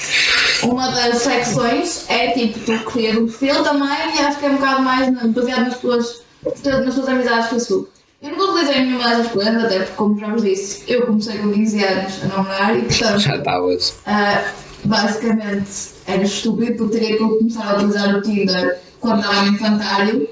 [0.63, 4.55] Uma das secções é tipo tu criar um perfil também e acho que é um
[4.55, 6.21] bocado mais baseado nas tuas,
[6.63, 7.89] nas tuas amizades Facebook.
[8.21, 11.51] Eu nunca utilizei nenhuma dessas coisas, até porque, como já vos disse, eu comecei com
[11.51, 13.17] 15 anos a namorar e portanto.
[13.19, 13.95] Já estavas.
[14.05, 14.43] Ah,
[14.83, 15.69] basicamente
[16.05, 20.29] era estúpido porque teria que começar a utilizar o Tinder quando estava no infantário.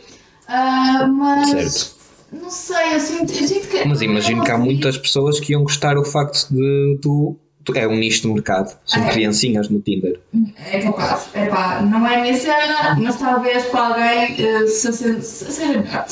[0.48, 1.96] Ah, mas Certo.
[2.32, 3.86] não sei, eu sinto, eu sinto que.
[3.86, 7.36] Mas imagino que há muitas pessoas que iam gostar o facto de tu.
[7.76, 8.78] É um nicho de mercado.
[8.86, 9.10] São É.
[9.12, 10.19] criancinhas no Tinder.
[10.72, 14.91] É capaz, é pá, não é a minha cena, mas talvez para alguém eh, se,
[14.93, 16.06] se, se, seja.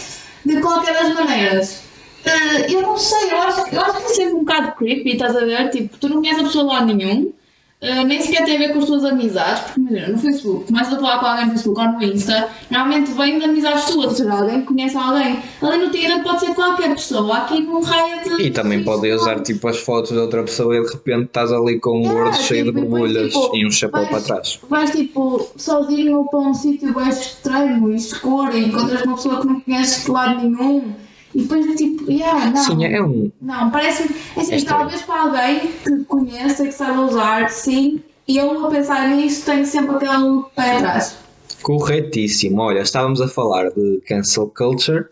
[0.46, 1.82] De qualquer das maneiras,
[2.26, 5.36] eh, eu não sei, eu acho, eu acho que é sempre um bocado creepy, estás
[5.36, 5.70] a ver?
[5.72, 7.34] Tipo, tu não conheces a pessoa lá nenhum,
[7.80, 10.94] eh, nem sequer tem a ver com as tuas amizades, porque imagina, no Facebook, começas
[10.94, 14.12] a falar com alguém no Facebook ou no Insta, normalmente vem de amizades tuas, ou
[14.16, 15.40] seja, alguém que conhece alguém.
[15.62, 18.42] Ali no Tinder pode ser qualquer pessoa, aqui num raio de.
[18.44, 21.80] E também podem usar tipo as fotos de outra pessoa e de repente estás ali
[21.80, 24.22] com um É, gordo cheio de tipo, depois, borbulhas tipo, e um chapéu vais- para
[24.24, 24.60] trás.
[24.70, 29.48] Vais tipo sozinho para um sítio bem estranho e escuro e encontras uma pessoa que
[29.48, 30.94] não conheces de lado nenhum
[31.38, 32.64] E depois, tipo, yeah, não.
[32.64, 33.32] Sim, é um.
[33.42, 34.10] Não, parece-me.
[34.36, 38.02] É assim, É talvez para alguém que conheça e que saiba usar, sim.
[38.28, 41.16] E eu a pensar nisso tenho sempre aquele pé atrás.
[41.62, 42.62] Corretíssimo.
[42.62, 45.06] Olha, estávamos a falar de cancel culture.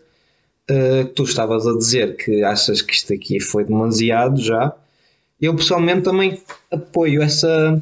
[0.68, 4.74] eh, tu estavas a dizer que achas que isto aqui foi demasiado já.
[5.40, 7.80] Eu pessoalmente também apoio essa,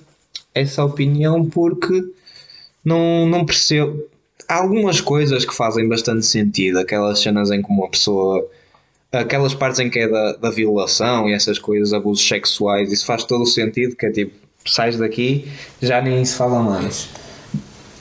[0.55, 2.03] essa opinião porque
[2.85, 4.03] não, não percebo.
[4.49, 8.47] Há algumas coisas que fazem bastante sentido, aquelas cenas em que uma pessoa.
[9.13, 13.23] Aquelas partes em que é da, da violação e essas coisas, abusos sexuais, isso faz
[13.23, 14.35] todo o sentido, que é tipo,
[14.67, 15.47] sais daqui,
[15.81, 17.09] já nem se fala mais.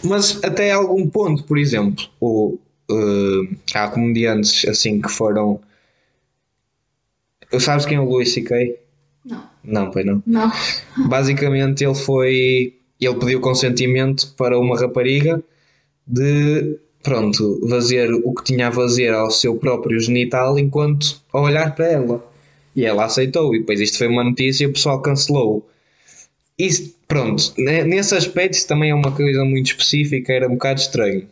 [0.03, 2.57] Mas até algum ponto, por exemplo, o,
[2.89, 5.59] eh, há comediantes assim que foram.
[7.59, 8.75] Sabes quem é o Louis C.K.?
[9.23, 9.43] Não.
[9.63, 10.23] Não, pois não.
[10.25, 10.51] Não.
[11.07, 12.75] Basicamente ele foi.
[12.99, 15.43] Ele pediu consentimento para uma rapariga
[16.05, 21.75] de pronto, fazer o que tinha a fazer ao seu próprio genital enquanto a olhar
[21.75, 22.25] para ela.
[22.75, 25.67] E ela aceitou, e depois isto foi uma notícia e o pessoal cancelou.
[26.57, 30.79] Isso, pronto, ne- nesse aspecto isso também é uma coisa muito específica, era um bocado
[30.79, 31.27] estranho.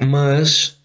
[0.00, 0.76] Mas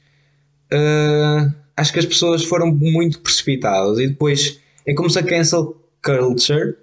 [0.71, 5.75] ah, acho que as pessoas foram muito precipitadas e depois é como se a cancel
[6.03, 6.75] culture,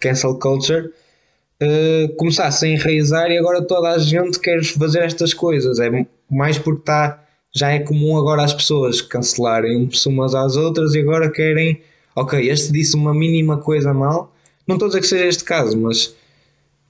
[0.00, 0.90] cancel culture
[1.62, 5.78] uh, começasse a enraizar e agora toda a gente quer fazer estas coisas.
[5.78, 7.22] É mais porque está
[7.54, 11.82] já é comum agora as pessoas cancelarem umas às outras e agora querem,
[12.16, 14.34] ok, este disse uma mínima coisa mal.
[14.66, 16.14] Não estou a dizer que seja este caso, mas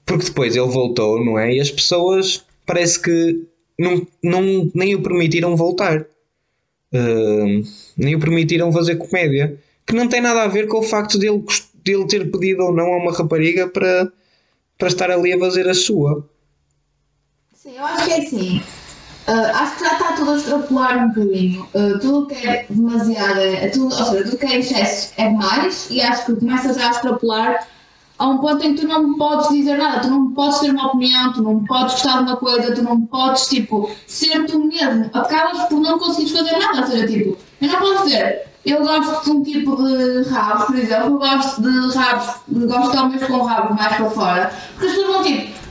[0.05, 1.53] porque depois ele voltou, não é?
[1.53, 3.45] E as pessoas parece que
[3.77, 6.05] não, não, nem o permitiram voltar.
[6.93, 7.63] Uh,
[7.97, 9.57] nem o permitiram fazer comédia.
[9.85, 11.43] Que não tem nada a ver com o facto dele,
[11.83, 14.11] dele ter pedido ou não a uma rapariga para,
[14.83, 16.27] para estar ali a fazer a sua.
[17.53, 18.61] Sim, eu acho que é assim.
[19.27, 21.69] ah, acho que já está tudo a extrapolar um bocadinho.
[21.73, 23.39] Ah, tudo que é demasiado.
[23.39, 26.87] É, tudo, ou seja, tudo que é excesso é demais e acho que começa já
[26.87, 27.65] a extrapolar
[28.19, 30.87] a um ponto em que tu não podes dizer nada, tu não podes ter uma
[30.87, 35.09] opinião, tu não podes gostar de uma coisa, tu não podes, tipo, ser tu mesmo.
[35.13, 36.81] Acabas por não conseguires fazer nada.
[36.81, 38.52] Ou seja, tipo, eu não posso dizer.
[38.65, 42.97] Eu gosto de um tipo de rabos, por exemplo, eu gosto de rabos, gosto de
[42.97, 45.63] homens com rabos mais para fora, porque as pessoas vão tipo,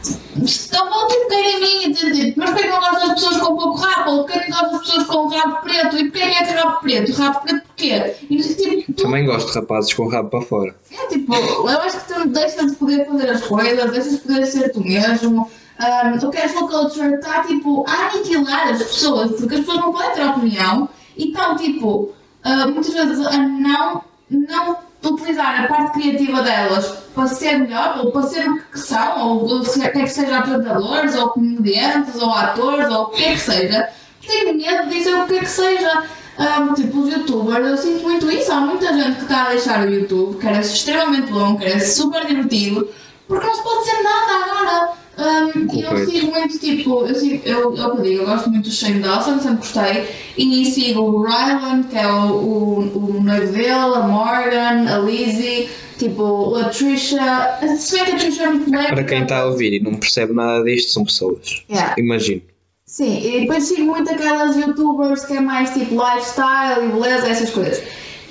[0.42, 3.36] Estão bom tipo cair em mim e dizer tipo, mas porquê não gosta das pessoas
[3.36, 4.10] com pouco rabo?
[4.10, 5.96] Ou porquê não gosta das pessoas com rabo preto?
[5.96, 7.12] E porquê é que é rabo preto?
[7.12, 8.14] Rabo preto porquê?
[8.28, 10.74] E tipo, tu, Também gosto de rapazes com rabo para fora.
[10.90, 14.46] é, tipo, eu acho que tu deixas de poder fazer as coisas, deixas de poder
[14.46, 15.48] ser tu mesmo.
[15.80, 20.12] Um, o cancel culture está tipo a aniquilar as pessoas, porque as pessoas não podem
[20.12, 22.12] ter opinião e estão tipo
[22.44, 28.12] ah, muitas vezes a não, não utilizar a parte criativa delas para ser melhor, ou
[28.12, 33.04] para ser o que são, ou, quer que seja apresentadores, ou comediantes, ou atores, ou
[33.04, 33.88] o que é que seja,
[34.26, 36.04] têm medo de dizer o que é que seja.
[36.38, 38.50] Um, tipo, os youtubers, eu sinto muito isso.
[38.50, 41.78] Há muita gente que está a deixar o YouTube, que era extremamente bom, que era
[41.78, 42.88] super divertido,
[43.28, 44.92] porque não se pode dizer nada agora.
[45.22, 49.00] Um, eu sigo muito, tipo, eu sigo, eu, eu, digo, eu gosto muito do Shane
[49.00, 54.00] Dawson, sempre gostei, e sigo o Ryland, que é o, o, o noivo dele, a
[54.00, 57.58] Morgan, a Lizzie, tipo, a Trisha.
[57.76, 58.88] Se bem que a Trisha é muito leve.
[58.88, 61.64] Para quem está a ouvir e não percebe nada disto, são pessoas.
[61.70, 61.94] Yeah.
[61.98, 62.42] Imagino.
[62.84, 67.50] Sim, e depois sigo muito aquelas youtubers que é mais tipo lifestyle e beleza, essas
[67.50, 67.82] coisas.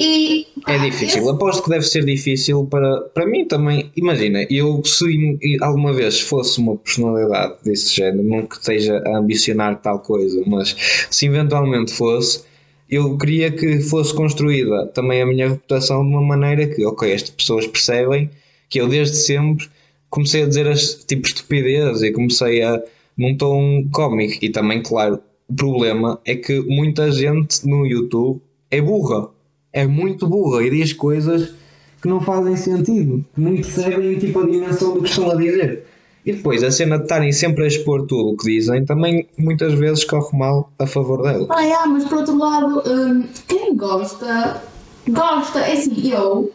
[0.02, 0.48] E.
[0.68, 1.30] É difícil.
[1.30, 3.92] Aposto que deve ser difícil para, para mim também.
[3.96, 9.80] Imagina, eu se alguma vez fosse uma personalidade desse género, não que esteja a ambicionar
[9.82, 10.76] tal coisa, mas
[11.10, 12.44] se eventualmente fosse,
[12.90, 17.30] eu queria que fosse construída também a minha reputação de uma maneira que, ok, estas
[17.30, 18.30] pessoas percebem
[18.68, 19.70] que eu desde sempre
[20.10, 22.82] comecei a dizer as tipo estupidez e comecei a
[23.18, 28.82] num tom cómico e também claro o problema é que muita gente no YouTube é
[28.82, 29.30] burra
[29.74, 31.54] é muito burra e diz coisas
[32.02, 35.86] que não fazem sentido que nem percebem tipo a dimensão do que estão a dizer
[36.26, 39.74] e depois a cena de estarem sempre a expor tudo o que dizem também muitas
[39.74, 44.62] vezes corre mal a favor dela Ah, é, mas por outro lado, hum, quem gosta,
[45.10, 45.60] gosta.
[45.60, 46.52] É assim, eu,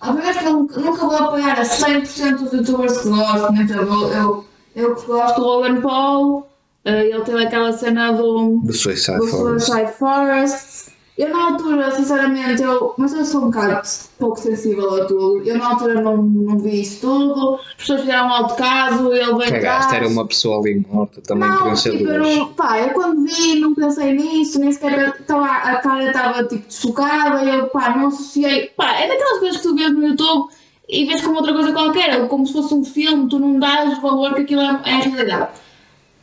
[0.00, 3.54] obviamente que nunca, nunca vou apoiar a 100% dos youtubers que gosto?
[3.54, 6.46] Então, eu, eu, eu que gosto do Logan Paul,
[6.84, 10.93] eh, ele teve aquela cena do, do Suicide do Forest Suicide Forest.
[11.16, 15.42] Eu na altura, sinceramente, eu, mas eu sou um bocado pouco sensível a tudo.
[15.44, 19.34] Eu na altura não, não vi isso tudo, as pessoas fizeram um alto caso, ele
[19.36, 23.22] veio cagaste era uma pessoa ali morta também Não, tipo, eu não, pá, eu quando
[23.22, 27.96] vi não pensei nisso, nem sequer tava, a cara estava tipo desfocada e eu pá,
[27.96, 28.72] não associei.
[28.76, 30.52] Pá, é daquelas coisas que tu vês no YouTube
[30.88, 34.02] e vês como outra coisa qualquer, ou como se fosse um filme, tu não dás
[34.02, 35.48] valor que aquilo é, é a realidade.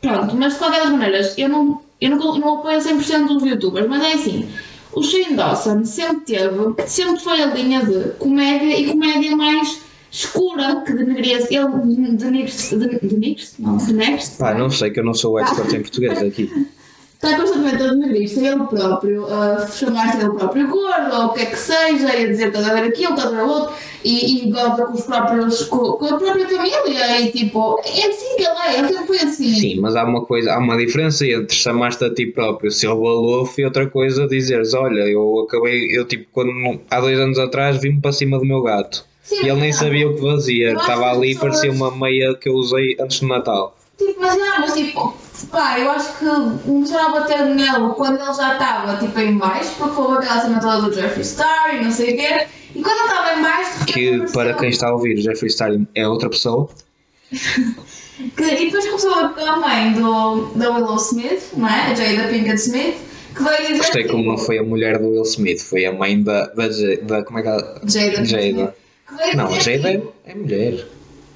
[0.02, 3.88] Pronto, mas de qualquer das maneiras, eu não, eu não, não apoio 100% dos youtubers,
[3.88, 4.48] mas é assim.
[4.92, 10.82] O Shane Dawson sempre teve, sempre foi a linha de comédia e comédia mais escura
[10.84, 11.54] que denegria-se.
[11.54, 12.76] Ele denegre-se.
[12.76, 13.62] Denegre-se?
[13.62, 14.38] Não, denegre-se.
[14.38, 16.50] Pá, não sei que eu não sou expert em português aqui.
[17.24, 21.42] Está constantemente a denegrir-se a ele próprio, a chamar-se ele próprio gordo, ou o que
[21.42, 24.48] é que seja, e a dizer estás a ver aquilo, estás a ver outro, e,
[24.48, 28.42] e goza com os próprios, com, com a própria família, e tipo, é assim que
[28.42, 29.54] ele é, ele sempre foi assim.
[29.54, 33.56] Sim, mas há uma coisa, há uma diferença entre chamar-te a ti próprio ser balof
[33.60, 36.50] e outra coisa dizeres, olha, eu acabei, eu tipo, quando,
[36.90, 39.04] há dois anos atrás vim-me para cima do meu gato.
[39.22, 41.96] Sim, E ele nem mas- sabia o que fazia, estava ali e pessoas- parecia uma
[41.96, 43.76] meia que eu usei antes do Natal.
[44.06, 45.16] Tipo, mas não, mas tipo,
[45.50, 46.24] pá, eu acho que
[46.64, 50.60] começaram a bater nele quando ele já estava tipo em baixo, porque houve aquela cena
[50.60, 53.84] toda do Jeffree Star e não sei o quê, e quando ele estava em baixo,
[53.86, 56.68] Que para quem está a ouvir, Jeffree Star é outra pessoa.
[58.36, 61.90] Que, e depois começou a mãe do, da Willow Smith, não é?
[61.90, 62.96] A Jada Pinkett Smith,
[63.34, 63.78] que veio dizer.
[63.78, 66.46] Gostei como não foi a mulher do Will Smith, foi a mãe da.
[66.48, 66.68] da,
[67.02, 67.80] da como é que ela.
[67.84, 68.24] Jada.
[68.24, 68.76] Jada.
[69.34, 70.86] Não, a Jada é, é mulher.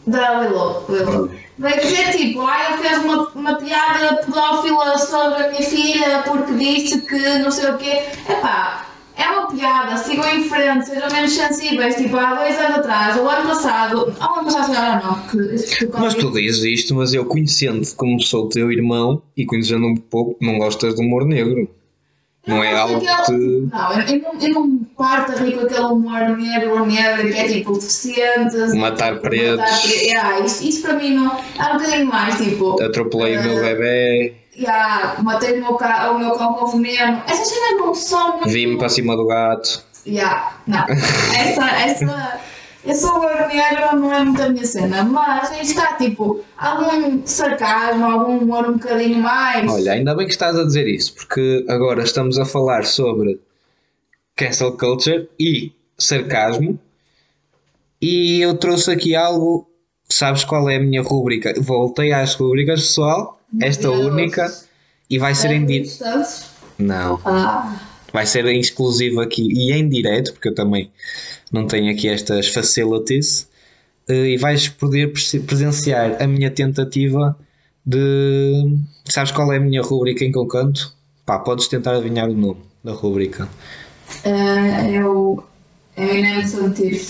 [0.07, 0.85] Da Willow.
[0.89, 1.31] Willow.
[1.59, 6.53] Veio dizer tipo, ah, ele fez uma, uma piada pedófila sobre a minha filha porque
[6.53, 8.03] disse que não sei o quê.
[8.29, 8.87] Epá.
[9.19, 11.95] É uma piada, sigam em frente, sejam menos sensíveis.
[11.97, 16.01] Tipo, há dois anos atrás, ou ano passado, ao ano passado, calhar não, isso ficou
[16.01, 20.37] Mas tu dizes isto, mas eu conhecendo como sou teu irmão e conhecendo um pouco,
[20.45, 21.67] não gostas de humor negro.
[22.47, 23.07] Não é algo que.
[23.07, 27.49] Não, eu, não, eu não parto a rir com aquele humor negro, negro, que é
[27.49, 28.73] tipo deficientes.
[28.75, 29.57] Matar pretos.
[29.59, 31.37] matar pre- Yeah, isso, isso para mim não.
[31.59, 32.81] É um bocadinho mais tipo.
[32.83, 33.61] Atropelei o meu Ah.
[33.63, 37.23] bebê, Yeah, matei o meu, ca- o meu cão com veneno.
[37.27, 38.49] Essas cenas não são muito.
[38.49, 39.83] vi-me para cima do gato.
[40.07, 40.85] Yeah, não.
[41.37, 42.41] Essa, essa,
[42.87, 48.05] esse humor negro não é muito a minha cena, mas aí está tipo algum sarcasmo,
[48.05, 49.71] algum humor um bocadinho mais.
[49.71, 53.41] Olha, ainda bem que estás a dizer isso, porque agora estamos a falar sobre
[54.35, 56.79] cancel culture e sarcasmo.
[58.01, 59.69] E eu trouxe aqui algo.
[60.09, 61.53] Sabes qual é a minha rúbrica?
[61.61, 63.41] Voltei às rúbricas, pessoal.
[63.61, 64.07] Esta Deus.
[64.07, 64.47] única.
[65.11, 65.67] E vai ser em.
[66.79, 67.21] Não.
[67.25, 67.75] Ah.
[68.13, 70.91] Vai ser em exclusivo aqui e em direto, porque eu também
[71.53, 73.49] não tenho aqui estas facilities.
[74.09, 77.37] Eh, E vais poder prese- presenciar a minha tentativa
[77.85, 78.77] de.
[79.05, 80.93] Sabes qual é a minha rúbrica em que eu canto?
[81.25, 83.49] Pá, podes tentar adivinhar o nome da rúbrica.
[84.25, 85.45] Uh, eu.
[85.97, 87.01] Eminem Santir.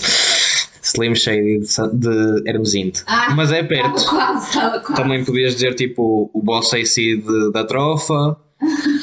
[0.81, 3.01] Slim Shady de, de Hermesinde.
[3.05, 4.05] Ah, Mas é perto.
[4.05, 4.95] Quase, quase.
[4.95, 8.37] Também podias dizer tipo o Boss AC de- da Trofa.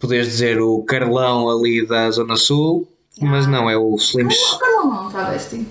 [0.00, 2.88] Podias dizer o Carlão ali da Zona Sul.
[3.20, 5.66] Mas não, é o Slim Não, o Carlão não, travesti.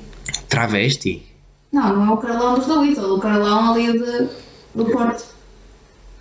[0.48, 1.26] Travesti.
[1.72, 4.30] Não, não é o Carlão dos da Whittle, o Carlão ali de,
[4.76, 5.26] do Porto.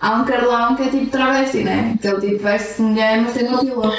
[0.00, 1.98] Há um Carlão que é tipo travesti, né?
[2.00, 3.92] Que ele tipo veste mulher, mas tem uma pila.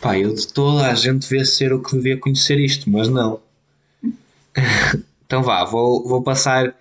[0.00, 3.40] Pá, eu de toda a gente devia ser o que devia conhecer isto, mas não.
[5.26, 6.74] então vá, vou, vou passar.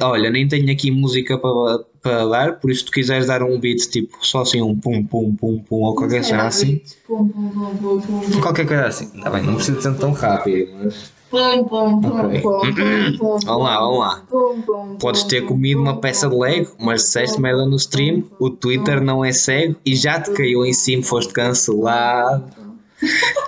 [0.00, 3.58] Olha, nem tenho aqui música para, para dar, por isso se tu quiseres dar um
[3.58, 6.80] beat tipo só assim um pum pum pum pum ou qualquer coisa assim.
[7.06, 8.40] Pum, pum, pum, pum, pum, pum.
[8.40, 9.06] Qualquer coisa assim.
[9.16, 11.12] Está bem, não precisa ser tão rápido, mas.
[11.28, 14.22] Pum, pum, pum, pum, pum, pum, Vamos lá, vamos lá.
[14.30, 18.48] pum, pum, Podes ter comido uma peça de Lego, mas disseste merda no stream, o
[18.48, 22.44] Twitter não é cego e já te caiu em cima, foste cancelado.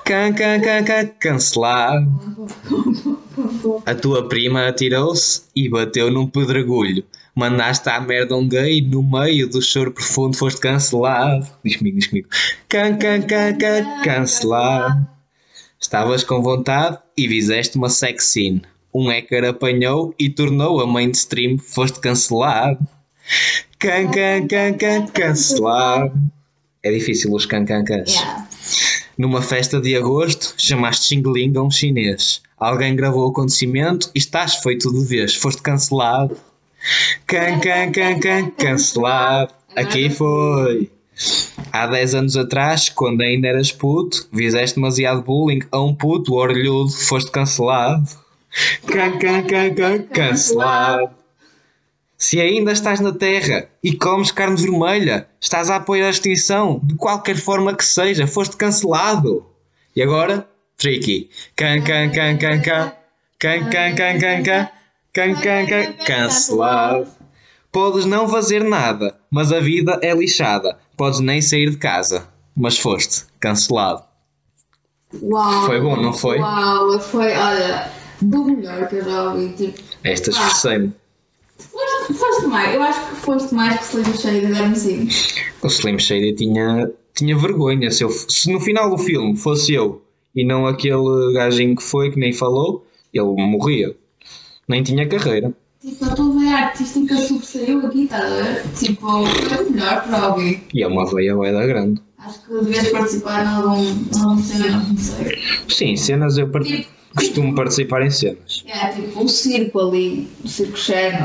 [0.04, 2.10] Can, can, can, can, cancelado.
[3.86, 7.04] A tua prima atirou-se e bateu num pedregulho.
[7.34, 11.46] Mandaste à merda um gay no meio do choro profundo, foste cancelado.
[11.64, 12.28] Diz comigo, diz comigo.
[12.68, 15.06] Can, can, can, can, cancelado.
[15.80, 18.62] Estavas com vontade e fizeste uma sex scene.
[18.92, 22.78] Um hacker apanhou e tornou a main stream, foste cancelado.
[23.78, 26.12] Can, can, can, can, cancelado.
[26.82, 27.84] É difícil os can, can.
[27.84, 28.48] Yeah.
[29.18, 32.40] Numa festa de agosto, chamaste Xingling a um chinês.
[32.56, 35.34] Alguém gravou o acontecimento e estás feito de vez.
[35.34, 36.36] Foste cancelado.
[37.26, 39.52] Can, can, can, can, cancelado.
[39.74, 40.88] Aqui foi.
[41.72, 46.92] Há 10 anos atrás, quando ainda eras puto, fizeste demasiado bullying a um puto orelhudo,
[46.92, 48.08] foste cancelado.
[48.86, 51.10] Can, can, can, can, cancelado.
[52.18, 56.96] Se ainda estás na Terra e comes carne vermelha, estás a apoiar a extinção, de
[56.96, 59.46] qualquer forma que seja, foste cancelado.
[59.94, 61.30] E agora, Tricky.
[61.56, 62.92] Can, can, can, can, can.
[63.38, 64.70] Can, can, can, can, can.
[65.12, 65.92] Can, can, can.
[66.04, 67.08] Cancelado.
[67.70, 70.78] Podes não fazer nada, mas a vida é lixada.
[70.96, 74.02] Podes nem sair de casa, mas foste cancelado.
[75.22, 75.66] Uau.
[75.66, 76.38] Foi bom, não foi?
[76.38, 77.90] Uau, foi, olha,
[78.20, 79.48] do melhor que eu já ouvi.
[79.50, 80.92] Tipo, Esta esforcei-me.
[81.58, 85.08] Foste, foste mais, eu acho que foste mais que Slim Shady de Hermesinho.
[85.62, 87.90] O Slim Shady tinha tinha vergonha.
[87.90, 90.00] Se, eu, se no final do filme fosse eu
[90.34, 93.94] e não aquele gajinho que foi, que nem falou, ele morria.
[94.68, 95.52] Nem tinha carreira.
[95.80, 98.62] Tipo, a tua veia artística sobressaiu aqui, estás a ver?
[98.76, 100.62] Tipo, foi melhor para alguém.
[100.72, 102.00] E é uma veia da grande.
[102.18, 105.38] Acho que devias participar em algum, cena, não sei.
[105.68, 108.64] Sim, cenas eu par- Tipo, costumo participar em cenas.
[108.66, 110.76] É, tipo, o circo ali, o circo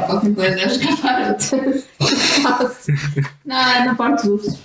[0.02, 0.98] ou qualquer coisa, acho que é a
[2.58, 2.92] parte.
[3.46, 4.58] Não, é na parte dos.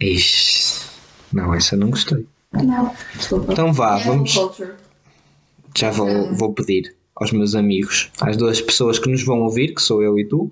[0.00, 0.88] Ixi.
[1.32, 2.26] Não, essa não gostei.
[2.52, 3.52] Não, desculpa.
[3.52, 4.34] Então vá, Cancel vamos.
[4.34, 4.72] culture.
[5.76, 9.82] Já vou, vou pedir aos meus amigos, às duas pessoas que nos vão ouvir, que
[9.82, 10.50] sou eu e tu,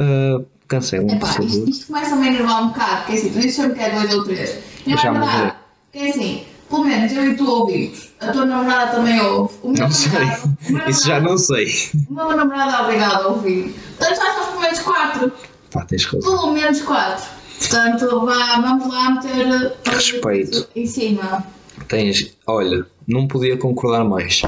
[0.00, 1.68] uh, cancelem, por Epá, isto, favor.
[1.68, 4.24] isto começa a me enervar um bocado, porque assim, tu dizes que é dois ou
[4.24, 4.58] três.
[4.86, 5.54] E não é verdade.
[5.92, 8.08] Porque é assim, pelo menos eu e tu ouvimos.
[8.20, 9.54] A tua namorada também ouve.
[9.62, 10.12] O meu Não sei.
[10.12, 11.66] namorado- o meu Isso já namorado- não sei.
[12.08, 13.74] O meu namorado é obrigado a ouvir.
[13.98, 15.32] Portanto, já somos pelo menos quatro.
[15.70, 16.20] Pá, tens razão.
[16.36, 17.24] Pelo menos quatro.
[17.58, 20.68] Portanto, vá, vamos lá meter Respeito.
[20.76, 21.46] em cima.
[21.88, 24.42] Tens, olha, não podia concordar mais.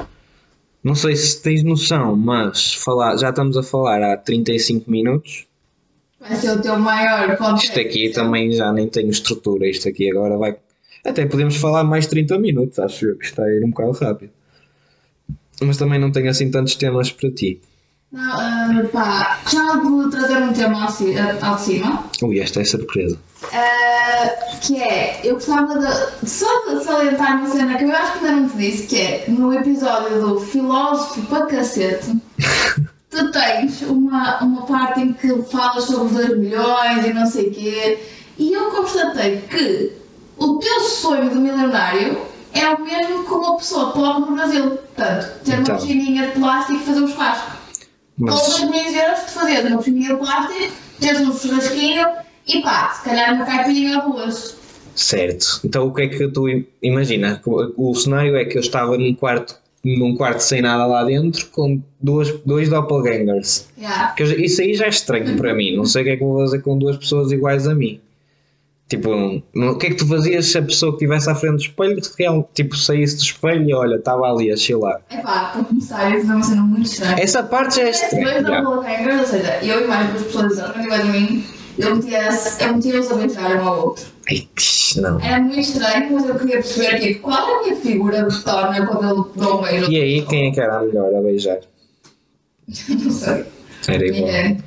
[0.83, 5.47] Não sei se tens noção, mas falar, já estamos a falar há 35 minutos.
[6.21, 7.67] Vai ser o teu maior podcast.
[7.69, 9.69] Isto aqui também já nem tem estrutura.
[9.69, 10.57] Isto aqui agora vai.
[11.05, 14.33] Até podemos falar mais 30 minutos, acho eu, que está a ir um bocado rápido.
[15.63, 17.61] Mas também não tenho assim tantos temas para ti.
[18.11, 22.05] Não, ah, pá, gostava de trazer um tema ao, ci- ah, ao de cima.
[22.23, 23.19] Ui, esta é surpresa.
[23.53, 28.27] ah, que é, eu gostava de só de salientar uma cena que eu acho que
[28.27, 32.17] ainda não te disse, que é no episódio do Filósofo para Cacete.
[33.19, 37.49] Tu tens uma, uma parte em que falas sobre os 2 milhões e não sei
[37.49, 37.99] o quê,
[38.39, 39.93] e eu constatei que
[40.37, 42.17] o teu sonho de milionário
[42.53, 44.71] é o mesmo que uma pessoa pobre no Brasil.
[44.71, 45.75] Portanto, ter Então.
[45.75, 47.51] uma piscininha de plástico e fazer um churrasco.
[48.17, 52.07] Mas 2 milhões de euros, tu fazias uma piscininha de plástico, teres um churrasquinho
[52.47, 54.57] e pá, se calhar uma caipirinha ou duas.
[54.95, 55.61] Certo.
[55.65, 56.47] Então o que é que tu
[56.81, 57.43] imagina?
[57.45, 59.57] O cenário é que eu estava num quarto,
[59.97, 63.69] num quarto sem nada lá dentro com duas, dois doppelgangers.
[63.79, 64.15] Yeah.
[64.19, 65.77] Eu- isso aí já é estranho para mim.
[65.77, 68.01] Não sei o que é que vou fazer com duas pessoas iguais a mim.
[68.89, 71.57] Tipo, não- o que é que tu fazias se a pessoa que estivesse à frente
[71.57, 75.03] do espelho real- tipo, saísse do espelho e olha, estava ali a chilar?
[75.11, 77.17] Epá, para começar, isso é uma cena muito estranha.
[77.19, 78.43] Essa parte já é Dois estranha.
[78.43, 78.61] já.
[78.63, 81.45] doppelgangers, ou seja, eu e mais duas pessoas a mim,
[81.79, 82.29] eu metia-
[82.61, 84.05] eu metia-os a beijar um ao outro.
[84.31, 84.49] Ai,
[84.97, 85.21] não.
[85.21, 88.87] Era muito estranho, mas eu queria perceber tipo, qual é a minha figura de torna
[88.87, 89.91] quando ele dá um beijo.
[89.93, 91.61] E aí, quem é que era a melhor a beijar?
[92.89, 93.45] Não sei.
[93.89, 94.23] Era igual.
[94.27, 94.59] Ninguém.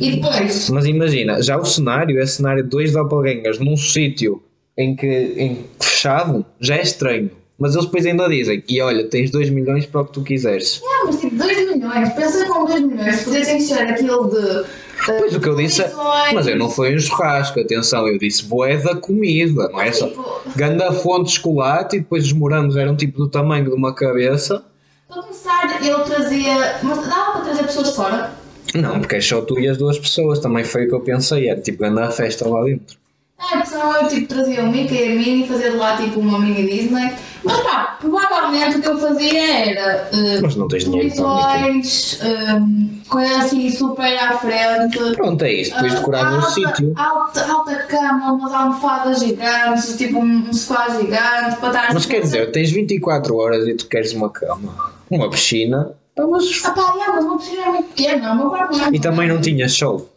[0.00, 4.42] E depois, Mas imagina, já o cenário é cenário de dois doppelgangers num sítio
[4.76, 7.30] em que em, fechado já é estranho.
[7.58, 10.80] Mas eles depois ainda dizem, e olha, tens 2 milhões para o que tu quiseres.
[10.82, 14.64] ah, mas tipo, 2 milhões, pensa com 2 milhões, pudessem encher aquilo de.
[15.10, 15.92] Eh, Pois o que eu disse, é-
[16.32, 20.10] mas eu não foi um churrasco, atenção, eu disse boé da comida, não é só.
[20.56, 24.62] Ganda fonte de chocolate e depois os morangos eram tipo do tamanho de uma cabeça.
[25.08, 26.78] para começar, ele trazia.
[26.82, 28.30] Mas dava para trazer pessoas de fora?
[28.74, 31.48] Não, porque é só tu e as duas pessoas, também foi o que eu pensei,
[31.48, 32.96] era tipo ganda festa lá dentro.
[33.40, 35.96] É, porque senão eu tipo, trazia o Mickey e a Minnie e fazia de lá
[35.96, 37.12] tipo uma mini Disney.
[37.42, 40.08] Mas pá, provavelmente o que eu fazia era.
[40.12, 41.52] eh, Mas não tens dinheiro para o Mickey.
[41.58, 44.98] televisões, eh, coisa assim super à frente.
[45.16, 46.92] Pronto, é isso, depois Ah, decorava o alta- sítio.
[46.96, 52.20] Alta, alta cama, umas almofadas gigantes, tipo um, um sofá gigante para estar Mas quer
[52.20, 56.62] dizer, tens 24 horas e tu queres uma cama, uma piscina, estavas.
[56.64, 59.00] Ah pá, yeah, mas uma piscina é muito pequena, o meu quarto não é E
[59.00, 60.10] também não tinhas show.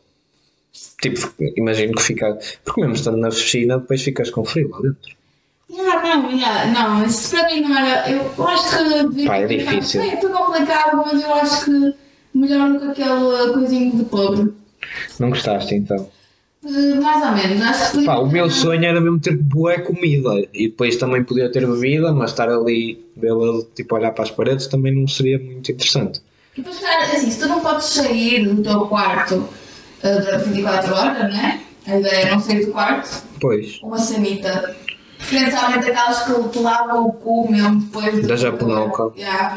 [1.01, 2.37] Tipo, imagino que fica.
[2.63, 5.13] Porque mesmo estando na piscina, depois ficas com frio lá dentro.
[5.69, 8.09] Yeah, não, yeah, não, isso para mim não era.
[8.09, 8.69] Eu, eu acho
[9.13, 9.25] que.
[9.25, 10.01] Pá, é difícil.
[10.01, 11.95] Foi complicado, mas eu acho que
[12.33, 14.53] melhor do que aquele coisinho de pobre.
[15.19, 16.09] Não gostaste então?
[16.65, 18.05] Eh, mais ou menos, acho que.
[18.05, 22.11] Pá, o meu sonho era mesmo ter boa comida e depois também podia ter bebida,
[22.11, 26.21] mas estar ali, vê-la tipo olhar para as paredes também não seria muito interessante.
[26.55, 29.49] E depois, claro, assim, se tu não podes sair do teu quarto
[30.03, 31.61] eh, durante 24 horas, né?
[31.87, 33.23] A ideia é não sair do quarto.
[33.41, 33.79] Pois.
[33.81, 34.75] Uma sanita.
[35.27, 38.21] Preferencialmente aquelas que te lavam o cu mesmo depois de.
[38.27, 39.11] Da japonoca.
[39.17, 39.55] Yeah.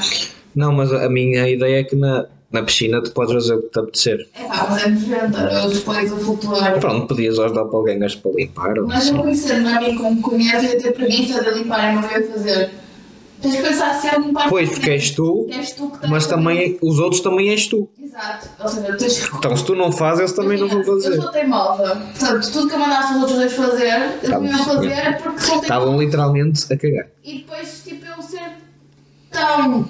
[0.55, 3.69] Não, mas a minha ideia é que na, na piscina tu podes fazer o que
[3.71, 4.29] te apetecer.
[4.35, 6.81] É pá, mas é nojento, eu depois a flutuar.
[6.81, 9.17] Pronto, pedias aos doppelgangers para limpar Mas eu assim.
[9.19, 12.71] conhecendo a mim como conheço, eu ia ter preguiça de limpar e não ia fazer.
[13.43, 14.49] Tens de pensar se é limpar.
[14.49, 17.89] Pois, porque és tu, És tu que mas também os outros também és tu.
[18.03, 18.49] Exato.
[18.59, 19.37] Ou seja, tens que.
[19.37, 21.21] Então se tu não fazes, eles também não vão Eu fazer.
[21.21, 21.97] sou teimosa.
[22.19, 25.49] Portanto, tudo que eu mandasse os outros dois fazer, eles não iam fazer porque sou
[25.49, 25.63] teimosa.
[25.63, 27.07] Estavam literalmente a cagar.
[27.23, 28.53] E depois, tipo, eu ser
[29.31, 29.89] tão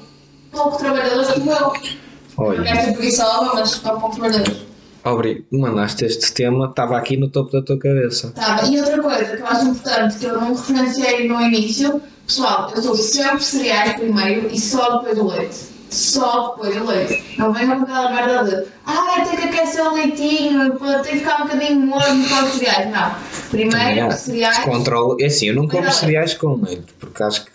[0.51, 1.61] pouco trabalhadora como eu.
[1.61, 1.97] Não quero
[2.39, 4.67] Olha, ser preguiçosa, mas tão pouco trabalhadora.
[5.05, 8.33] Obri, mandaste este tema, estava aqui no topo da tua cabeça.
[8.33, 12.73] Tá, e outra coisa que eu acho importante, que eu não referenciei no início, pessoal,
[12.75, 15.77] eu sou sempre cereais primeiro e só depois o leite.
[15.89, 17.39] Só depois o leite.
[17.39, 21.43] Não venham com aquela merda de ah, tem que aquecer o leitinho, tem que ficar
[21.43, 22.91] um bocadinho morno para os cereais.
[22.91, 23.15] Não.
[23.51, 24.57] Primeiro, Yeah, cereais.
[24.57, 25.17] Descontrolo.
[25.21, 27.53] É assim, eu não como cereais com leite, porque acho que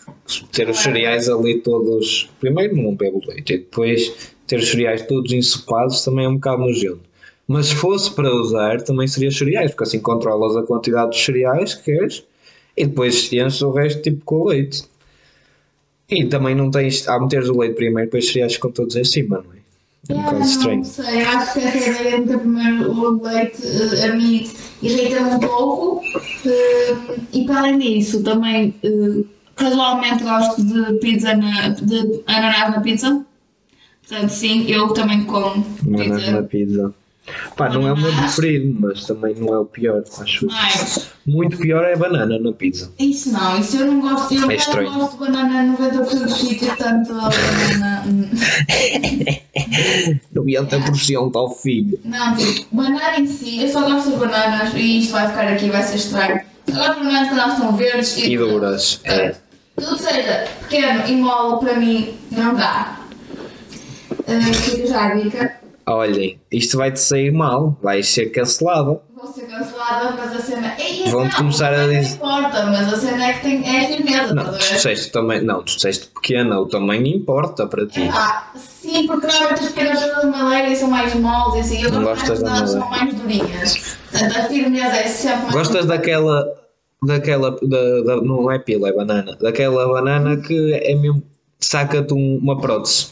[0.51, 2.29] ter os cereais ali todos.
[2.39, 6.61] Primeiro não bebo leite, e depois ter os cereais todos ensopados também é um bocado
[6.61, 7.01] nojento.
[7.47, 11.75] Mas se fosse para usar, também seria cereais, porque assim controlas a quantidade de cereais
[11.75, 12.23] que queres
[12.75, 14.83] e depois enches o resto tipo com leite.
[16.09, 17.07] E também não tens.
[17.07, 19.57] Ao meteres o leite primeiro, depois cereais ficam todos em cima, não é?
[20.09, 20.85] É um Yeah, bocado não estranho.
[20.85, 24.49] sei, acho que essa ideia de meter primeiro o leite eh, a mim
[24.81, 26.01] irrita-me um pouco.
[26.45, 29.23] eh, e para além disso, também eh,
[29.55, 33.25] casualmente gosto de pizza na, de ananás na pizza.
[34.07, 36.93] Portanto, sim, eu também como Manas na pizza.
[37.55, 40.47] Pá, não é o meu preferido, mas também não é o pior, acho.
[40.47, 42.91] Mas, Muito pior é banana na pizza.
[42.97, 44.33] isso não, isso eu não gosto.
[44.33, 44.91] Eu É não estranho.
[44.93, 48.03] gosto de banana 90% dos sítios, tanto a banana.
[48.07, 48.29] hum,
[50.33, 51.99] 90% ao filho.
[52.03, 55.69] Não, tipo, banana em si, eu só gosto de bananas e isto vai ficar aqui,
[55.69, 56.41] vai ser estranho.
[56.69, 58.99] Gosto de bananas quando elas estão verdes E duras.
[59.03, 59.35] É.
[59.75, 62.99] Tudo seja pequeno e mole para mim não dá.
[64.11, 65.60] Uh, fica já a dica.
[65.95, 67.77] Olhem, isto vai-te sair mal.
[67.81, 68.99] Vais ser cancelada.
[69.15, 70.73] Vou ser cancelada, mas a cena.
[70.79, 73.87] Ei, Vão-te não, começar a não dizer- importa, mas a cena é que tem, é
[73.87, 74.33] firmeza.
[74.33, 75.41] Não, a tu disseste também.
[75.43, 76.59] Não, tu disseste pequena.
[76.59, 78.09] O tamanho importa para ti.
[78.11, 81.83] Ah, sim, porque normalmente as pequenas de madeira e são mais moles e assim.
[81.83, 83.97] Eu Não gosto mais gostas da que elas são mais durinhas.
[84.11, 85.53] Portanto, a firmeza é sempre mais.
[85.53, 86.45] Gostas daquela.
[87.03, 87.51] Daquela.
[87.61, 89.37] Da, da- não é pila, é banana.
[89.41, 91.21] Daquela banana que é mesmo.
[91.59, 93.07] Saca-te um- uma prótese.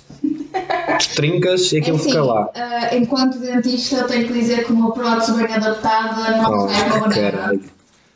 [1.16, 2.50] Trincas e É aquilo assim, fica lá.
[2.56, 6.90] ah, enquanto dentista, eu tenho que dizer que uma prótese bem adaptada não Oh, sai
[6.90, 7.32] com a banana.
[7.32, 7.64] caralho.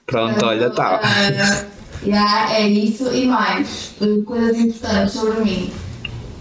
[0.05, 0.99] Pronto, olha, tá.
[1.03, 1.65] Ah,
[2.05, 3.93] já, é isso e mais.
[4.01, 5.71] uh, Coisas importantes sobre mim.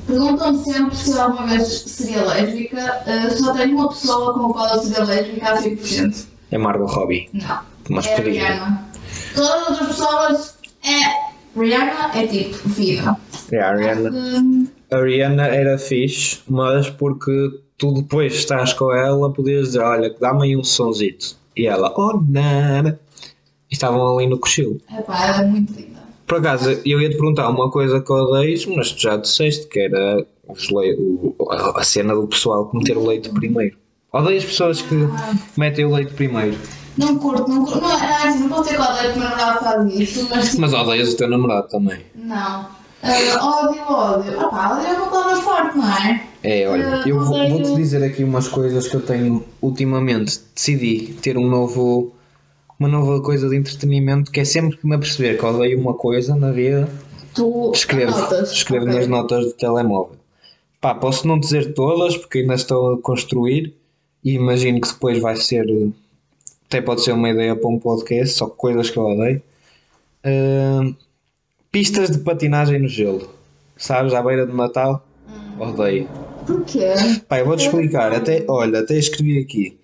[0.06, 3.02] Perguntam-me sempre se eu alguma vez seria lésbica.
[3.06, 6.26] Uh, só tenho uma pessoa com a qual eu seria lésbica a 100%.
[6.50, 7.28] É Margot Robbie.
[7.32, 7.60] Não.
[7.88, 8.32] Mas é a podia.
[8.32, 8.84] Rihanna.
[9.34, 10.54] Todas as outras pessoas
[10.84, 11.32] é.
[11.58, 13.16] Rihanna é tipo vida.
[13.52, 13.74] É a.
[14.10, 17.32] Hum, A Rihanna era fixe, mas porque
[17.78, 21.36] tu depois estás com ela, podias dizer: Olha, dá-me aí um sonzito.
[21.56, 23.00] E ela, oh, nada.
[23.70, 24.78] E estavam ali no cochilo.
[24.98, 26.02] epá, é muito linda.
[26.26, 29.80] Por acaso, eu ia te perguntar uma coisa que odeias, mas tu já disseste que
[29.80, 31.34] era os le- o-
[31.76, 33.76] a cena do pessoal que meter o leite primeiro.
[34.12, 34.94] Odeias pessoas que
[35.58, 36.56] metem o leite primeiro.
[36.98, 37.80] Não curto, não curto.
[37.80, 40.60] Não, assim, não posso ter qual é que o meu namorado faz isso, mas tipo,
[40.60, 42.00] Mas odeias o teu namorado também.
[42.14, 42.81] não.
[43.02, 44.38] Ah, ódio, ódio.
[44.46, 46.26] Opá, ódio é uma palavra forte, não é?
[46.44, 50.40] É, olha, Ah, eu vou- vou-te dizer aqui umas coisas que eu tenho ultimamente.
[50.54, 52.12] Decidi ter um novo,
[52.78, 56.34] uma nova coisa de entretenimento que é sempre que me aperceber que odeio uma coisa
[56.36, 56.88] na vida,
[57.34, 58.52] Tu escrevo, anotas.
[58.52, 58.94] escrevo Ok.
[58.98, 60.16] nas notas do telemóvel.
[60.80, 63.74] Pá, posso não dizer todas porque ainda estou a construir
[64.24, 65.64] e imagino que depois vai ser,
[66.66, 69.42] até pode ser uma ideia para um podcast, só coisas que eu odeio.
[70.24, 70.92] Ah,
[71.72, 73.28] pistas de patinagem no gelo.
[73.76, 75.04] Sabes, à beira de Natal?
[75.58, 76.06] Odeio.
[76.46, 76.92] Porquê?
[77.30, 78.12] Eu vou-te explicar.
[78.12, 79.76] Até, olha, até escrevi aqui.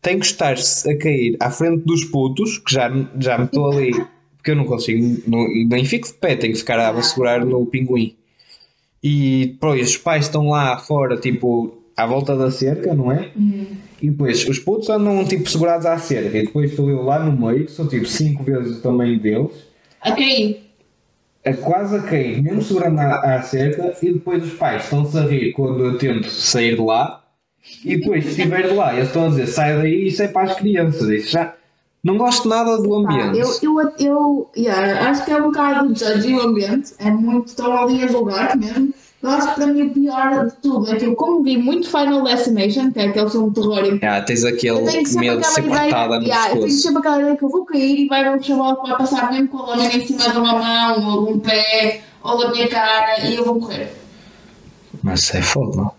[0.00, 3.92] Tem que estar-se a cair à frente dos putos, que já, já me estou ali,
[4.36, 7.66] porque eu não consigo, não- nem fico de pé, tenho que ficar a segurar no
[7.66, 8.14] pinguim.
[9.02, 13.30] E depois os pais estão lá fora, tipo, à volta da cerca, não é?
[14.00, 17.46] E depois os putos andam tipo segurados à cerca, e depois estou eu lá no
[17.46, 19.52] meio, que sou tipo 5 vezes o tamanho deles,
[20.06, 20.63] Ok.
[21.44, 25.22] A quase a cair, mesmo segurando à, à cerca, e depois os pais estão-se a
[25.22, 27.24] rir quando eu tento sair de lá,
[27.84, 30.50] e depois, se estiver de lá, eles estão a dizer sai daí, isso é para
[30.50, 31.08] as crianças.
[31.08, 31.54] Isso já
[32.02, 33.38] não gosto nada do ambiente.
[33.38, 37.72] eu, eu, eu yeah, acho que é um bocado judgy o ambiente, é muito, estão
[37.76, 38.92] ali a julgar mesmo.
[39.24, 41.88] Eu acho que para mim o pior de tudo é que eu, como vi muito
[41.88, 45.28] Final Destination, que é aquele filme de terror em Ah, tens aquele Eu tenho sempre
[45.28, 46.82] medo de ser cortada no yeah, eu tenho pescoço.
[46.82, 49.48] sempre aquela ideia que eu vou cair e vai um chaval que vai passar mesmo
[49.48, 52.68] com a lâmina em cima de uma mão, ou de um pé, ou da minha
[52.68, 53.90] cara, e eu vou morrer.
[55.02, 55.90] Mas é foda.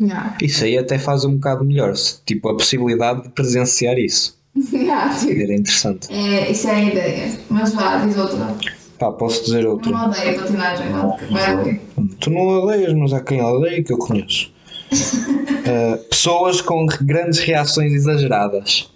[0.00, 0.36] Yeah.
[0.40, 1.94] Isso aí até faz um bocado melhor.
[1.96, 4.36] se- Tipo, a possibilidade de presenciar isso.
[4.72, 6.12] Yeah, tipo, Era interessante.
[6.12, 7.32] é, isso é a ideia.
[7.50, 8.54] Mas vá, diz outra.
[9.02, 9.90] Pá, posso dizer outra.
[9.90, 11.16] não odeio patinagem, não.
[11.28, 11.80] Vai ali.
[12.20, 14.52] Tu não odeias, mas há quem odeia que eu conheço.
[14.92, 18.92] Uh, pessoas com grandes reações exageradas.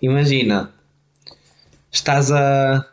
[0.00, 0.72] Imagina,
[1.90, 2.86] estás a.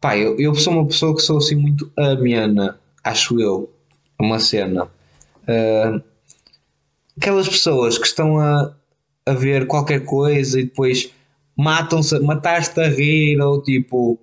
[0.00, 3.72] Pá, eu, eu sou uma pessoa que sou assim muito amena, acho eu.
[4.16, 4.84] Uma cena.
[5.42, 6.00] Uh,
[7.18, 8.72] aquelas pessoas que estão a,
[9.26, 11.10] a ver qualquer coisa e depois
[11.56, 14.20] matam-se, matar-te a rir ou tipo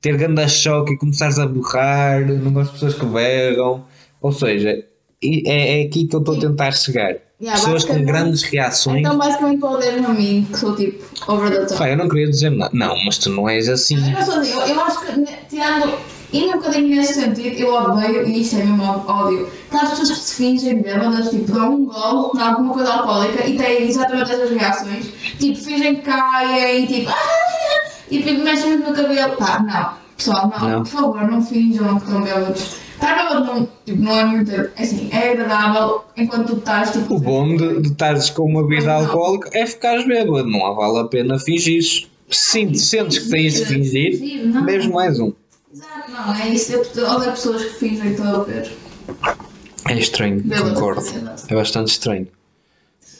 [0.00, 3.84] ter grande choque e começares a borrar, não gosto de pessoas que berram,
[4.20, 4.84] ou seja,
[5.22, 7.16] é, é aqui que eu estou a tentar chegar.
[7.40, 9.00] Yeah, pessoas com grandes reações.
[9.00, 11.78] Então basicamente odeias-me a mim, que sou tipo over the top.
[11.78, 12.70] Pai, eu não queria dizer nada.
[12.74, 13.96] Não, mas tu não és assim.
[13.96, 15.98] Eu não sou assim, eu, eu acho que tirando.
[16.32, 20.24] E um bocadinho nesse sentido, eu odeio, e isto é mesmo ódio, aquelas pessoas que
[20.24, 24.50] se fingem bêbadas, tipo, dão um gol em alguma coisa alcoólica e têm exatamente essas
[24.50, 25.06] reações,
[25.40, 27.49] tipo, fingem que caem, tipo, ah,
[28.10, 29.36] e tipo, mexem no cabelo.
[29.36, 30.82] Pá, não, pessoal, não, não.
[30.82, 34.50] por favor, não finjam que estão bêbados Estar não, tipo, não é muito.
[34.52, 36.90] É assim, é agradável enquanto tu estás.
[36.90, 40.98] Tipo, o bom de, de estares com uma vida alcoólica é ficares bêbado, não vale
[40.98, 41.82] a pena fingir.
[42.28, 44.20] Sim, sentes que tens de fingir,
[44.62, 45.32] mesmo mais um.
[45.72, 46.72] Exato, não, é isso.
[46.72, 48.70] Eu odeio pessoas que fingem que estão a beber.
[49.88, 51.02] É estranho, concordo.
[51.48, 52.28] É bastante estranho.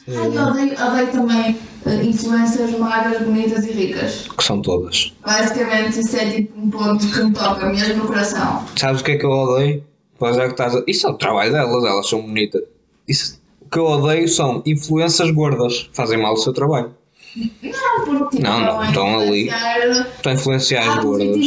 [0.07, 4.27] Ai, eu odeio, odeio também uh, influências magras, bonitas e ricas.
[4.35, 5.13] Que são todas.
[5.25, 8.65] Basicamente, isso é tipo um ponto que me toca mesmo no coração.
[8.75, 9.83] Sabes o que é que eu odeio?
[10.17, 10.83] Pois é que estás a...
[10.87, 12.61] Isso é o trabalho delas, elas são bonitas.
[13.07, 13.39] Isso...
[13.61, 15.89] O que eu odeio são influências gordas.
[15.93, 16.93] Fazem mal o seu trabalho.
[17.35, 19.47] Não, porque tipo, não, não, estão ali.
[19.47, 21.37] Estão a influenciar as gordas.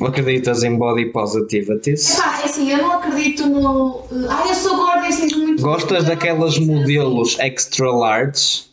[0.00, 2.18] Acreditas em body positivities?
[2.18, 4.04] Epá, é assim, eu não acredito no.
[4.30, 5.47] Ah, eu sou gorda e sinto muito.
[5.60, 8.64] Gostas daquelas modelos extra large?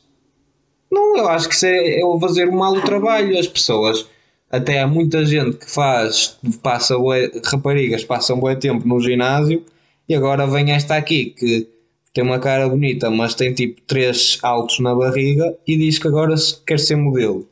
[0.91, 3.37] Não, eu acho que isso é, é fazer mal o trabalho.
[3.37, 4.05] As pessoas,
[4.51, 9.63] até há muita gente que faz, passa bué, raparigas passam bom tempo no ginásio
[10.07, 11.67] e agora vem esta aqui que
[12.13, 16.35] tem uma cara bonita, mas tem tipo três altos na barriga e diz que agora
[16.65, 17.47] quer ser modelo.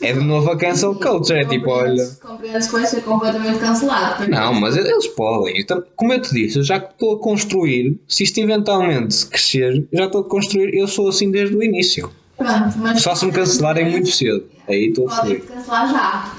[0.00, 2.06] É de novo a cancel culture, é tipo, olha.
[2.22, 4.30] Compreendes que vai ser completamente cancelado.
[4.30, 5.60] Não, mas eles podem.
[5.60, 10.04] Então, como eu te disse, eu já estou a construir, se isto eventualmente crescer, já
[10.04, 12.12] estou a construir, eu sou assim desde o início.
[12.36, 13.02] Pronto, mas.
[13.02, 14.44] Só se me cancelarem muito cedo.
[14.68, 16.34] Aí estou a Podem cancelar já.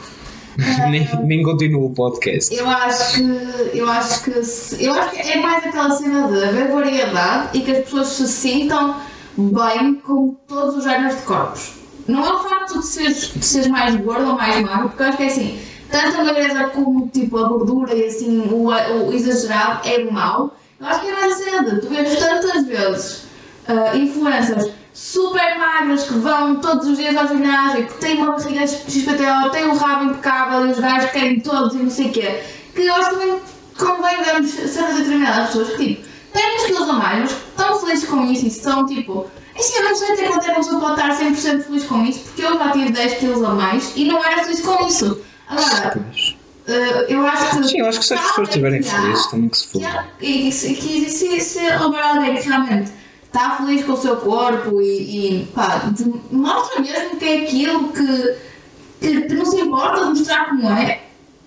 [0.90, 2.56] nem, nem continuo o podcast.
[2.56, 3.78] Eu acho que.
[3.78, 4.86] Eu acho que.
[4.86, 8.28] Eu acho que é mais aquela cena de haver variedade e que as pessoas se
[8.28, 8.96] sintam
[9.38, 11.79] bem com todos os géneros de corpos.
[12.10, 15.08] Não é o facto de seres, de seres mais gordo ou mais magro, porque eu
[15.08, 15.60] acho que é assim,
[15.92, 20.56] tanto a magreza como tipo, a gordura e assim, o, o exagerado é mau.
[20.80, 21.82] Eu acho que é mais cedo.
[21.82, 23.24] Tu vês tantas vezes
[23.68, 28.66] uh, influencers super magras que vão todos os dias ao ginásio, que têm uma barriga
[28.66, 32.44] XPTO, têm um rabo impecável e os gajos querem todos e não sei o quê.
[32.76, 33.40] Que eu acho também
[33.78, 38.10] convém darmos cenas determinadas pessoas que tipo, têm uns quilos a mais, mas estão felizes
[38.10, 39.30] com isso e são tipo
[39.60, 42.42] Assim, eu não sei até quanto é que pode estar 100% feliz com isso, porque
[42.44, 45.22] eu já tive 10 quilos a mais e não era feliz com isso.
[45.50, 46.72] Agora, uh,
[47.10, 47.68] eu acho que.
[47.68, 49.82] Sim, eu acho que se as pessoas estiverem felizes, também que se for.
[50.22, 52.92] E, e, se, se, se houver alguém que realmente
[53.26, 57.90] está feliz com o seu corpo e, e pá, de, mostra mesmo que é aquilo
[57.90, 58.36] que,
[59.02, 61.02] que, que, não se importa de mostrar como é,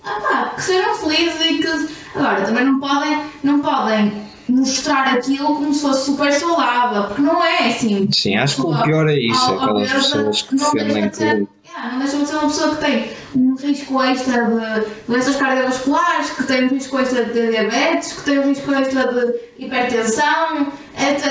[0.05, 2.03] ah, pá, que sejam felizes e que.
[2.15, 4.13] Agora, também não podem, não podem
[4.53, 8.09] mostrar aquilo como se fosse super saudável, porque não é assim.
[8.13, 11.49] Sim, acho que o pior é isso, aquelas pessoas que defendem tudo.
[11.91, 16.43] não deixa de ser uma pessoa que tem um risco extra de doenças cardiovasculares, que
[16.45, 21.27] tem um risco extra de diabetes, que tem um risco extra de hipertensão, etc,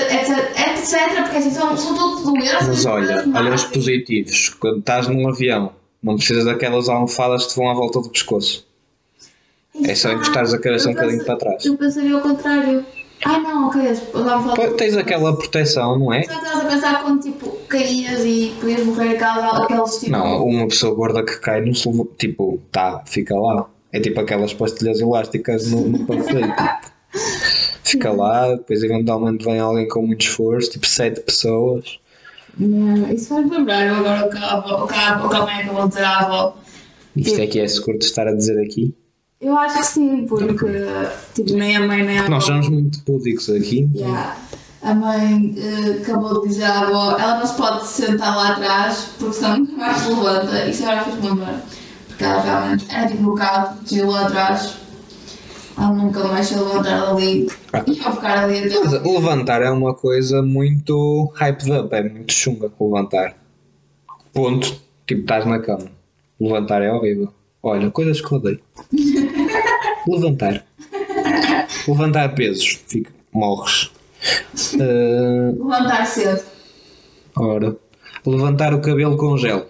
[0.68, 2.68] etc, etc porque assim, são, são tudo doenças.
[2.68, 4.48] Mas olha, olha os positivos.
[4.58, 8.66] Quando estás num avião, não precisas daquelas almofadas que te vão à volta do pescoço.
[9.84, 11.64] É só encostares a cabeça um bocadinho para trás.
[11.64, 12.84] Eu pensaria ao contrário.
[13.24, 14.56] Ah, não, ok, falar.
[14.76, 16.22] Tens aquela proteção, não é?
[16.24, 20.12] Só estavas a pensar quando tipo caías e podias morrer aquela, aqueles tipo.
[20.12, 21.72] Não, uma pessoa gorda que cai no
[22.18, 23.66] tipo, tá, fica lá.
[23.92, 26.92] É tipo aquelas pastilhas elásticas no, no passeio, tipo.
[27.84, 31.98] Fica lá, depois eventualmente vem alguém com muito esforço, tipo sete pessoas.
[32.58, 36.04] Não, isso faz lembrar eu agora o que a, o que mãe acabou de dizer
[36.04, 36.56] à avó.
[37.14, 38.94] Isto é que é seguro de estar a dizer aqui?
[39.42, 40.54] Eu acho que sim, porque
[41.34, 42.30] tipo, nem a mãe nem a avó.
[42.30, 43.90] Nós somos muito públicos aqui.
[43.92, 44.36] Yeah.
[44.80, 49.16] A mãe uh, acabou de dizer à avó: ela não se pode sentar lá atrás
[49.18, 50.66] porque senão nunca mais se levanta.
[50.68, 51.60] Isso agora fez-me lembrar.
[52.06, 54.76] Porque ela realmente era tipo no carro, desceu lá atrás.
[55.76, 57.84] Ela nunca mais se levantar ali ah.
[57.84, 58.92] e ia ficar ali atrás.
[59.02, 63.36] Levantar é uma coisa muito hyped up, é muito chunga levantar.
[64.32, 64.80] Ponto.
[65.04, 65.90] Tipo, estás na cama.
[66.40, 67.32] Levantar é horrível.
[67.62, 68.60] Olha, coisas que odeio.
[70.08, 70.64] Levantar.
[71.86, 72.80] Levantar pesos.
[72.86, 73.90] Fica, morres.
[74.74, 76.42] Uh, Levantar cedo.
[77.36, 77.76] Ora.
[78.26, 79.66] Levantar o cabelo com gel.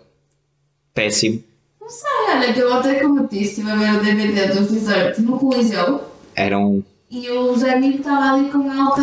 [0.94, 1.42] Péssimo.
[1.80, 5.18] Não sei, olha, que eu ontem, como disse, estive a ver o DVD do Desert
[5.18, 6.02] no Coliseu.
[6.34, 6.82] Era um.
[7.10, 9.02] E o Zé Mito estava ali com alta.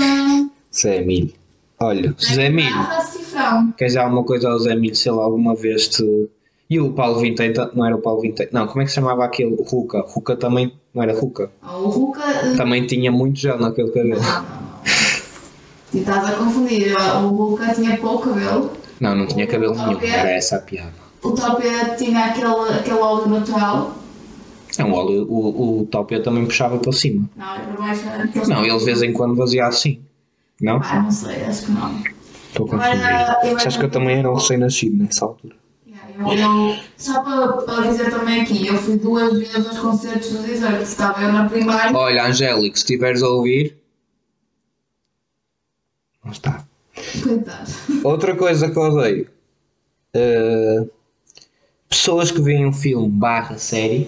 [0.73, 1.33] Zé Milho.
[1.79, 2.69] Olha, Zé Milho.
[2.69, 3.71] Garrafa cifrão.
[3.77, 6.29] Queres dizer alguma coisa ao Zé Milho, se ele alguma vez te.
[6.69, 8.95] E o Paulo Vinteiro, ta- não era o Paulo Vinteiro, não, como é que se
[8.95, 9.55] chamava aquele?
[9.55, 10.01] O Ruca.
[10.07, 11.51] Ruca também, não era Ruca?
[11.63, 12.21] O Ruka.
[12.23, 14.21] eh, Também tinha muito gel naquele cabelo.
[14.21, 14.79] Não, não, não.
[15.93, 16.95] E estás a confundir.
[16.95, 18.71] O Ruka tinha pouco cabelo.
[18.99, 20.93] Não, não tinha cabelo nenhum, era essa a piada.
[21.23, 22.47] O Topia tinha aquele,
[22.79, 23.95] aquele óleo natural.
[24.77, 27.27] É um óleo, o, o Tópia também puxava para cima.
[27.35, 28.03] Não, é para baixo.
[28.07, 29.99] era Não, ele de vez em quando fazia assim.
[30.61, 30.79] Não?
[30.83, 31.95] Ah, não sei, acho que não.
[32.49, 33.03] Estou era- confundido.
[33.05, 35.55] era- Acho que eu também era um recém-nascido nessa altura.
[36.19, 40.81] Eu, só para, para dizer também aqui, eu fui duas vezes aos concertos do Desert.
[40.81, 41.95] Estava eu na primária.
[41.97, 43.77] Olha, Angélico, se estiveres a ouvir.
[46.23, 46.65] Não está.
[47.23, 47.71] Coitado.
[48.03, 49.29] Outra coisa que eu odeio.
[50.13, 50.85] eh,
[51.87, 54.07] pessoas que veem um filme barra série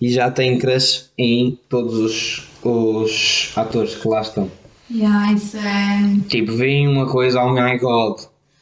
[0.00, 4.50] e já têm crush em todos os, os atores que lá estão.
[4.90, 6.20] Yeah, isso é.
[6.28, 8.20] Tipo, veem uma coisa, oh my god,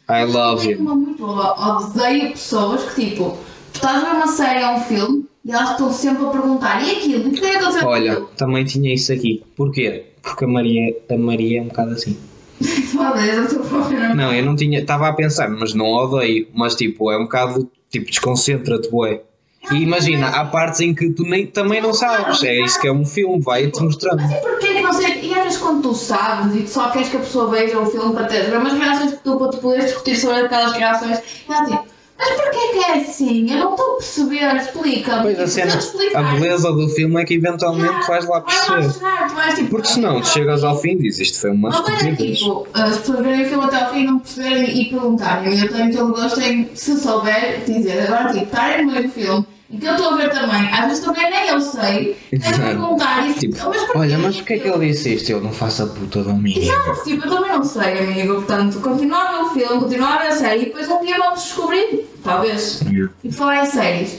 [0.08, 0.78] I love you.
[0.80, 1.78] uma muito boa.
[1.78, 3.38] Odeio pessoas que, tipo,
[3.72, 6.82] tu estás a ver uma série ou um filme e elas estão sempre a perguntar:
[6.86, 7.28] e aquilo?
[7.28, 7.88] O que é que aconteceu?
[7.88, 9.42] Olha, também tinha isso aqui.
[9.56, 10.04] Porquê?
[10.22, 12.16] Porque a Maria, a Maria é um bocado assim.
[14.14, 14.78] Não, eu não tinha.
[14.80, 16.48] Estava a pensar, mas não odeio.
[16.54, 17.70] Mas tipo, é um bocado.
[17.90, 19.22] Tipo, desconcentra-te, bué.
[19.70, 22.42] E imagina, há partes em que tu nem, também não sabes.
[22.42, 24.22] É isso que é um filme, vai-te mostrando.
[24.22, 25.20] Mas e porquê que não sei?
[25.22, 27.86] E às vezes quando tu sabes e tu só queres que a pessoa veja o
[27.86, 31.18] filme para ter as mesmas reações que tu, para tu poderes discutir sobre aquelas reações,
[31.48, 33.50] ela tipo, mas porquê que é assim?
[33.50, 35.22] Eu não estou a perceber, explica-me.
[35.22, 35.78] Pois a cena,
[36.14, 39.00] a beleza do filme é que eventualmente vais lá Vai perceber.
[39.34, 39.70] vais tipo.
[39.70, 42.38] Porque senão tu chegas ao fim e dizes isto foi uma estupidez.
[42.38, 45.60] tipo, as pessoas verem o filme até ao fim e não perceberem e perguntarem.
[45.60, 48.02] Eu tenho todo o gosto em, se souber, dizer.
[48.06, 50.86] Agora, tipo, estarem no meio do filme e que eu estou a ver também, às
[50.86, 54.68] vezes também nem eu sei, é perguntar e Tipo, mas olha, mas porquê é que
[54.68, 55.30] ele disse isto?
[55.30, 56.58] Eu não faço a puta da minha.
[56.58, 58.34] Exato, tipo, eu também não sei, amigo.
[58.36, 61.18] Portanto, continua a ver o filme, continua a ver a série e depois um dia
[61.18, 62.06] vamos descobrir.
[62.22, 62.80] Talvez.
[63.22, 64.18] E por falar em séries,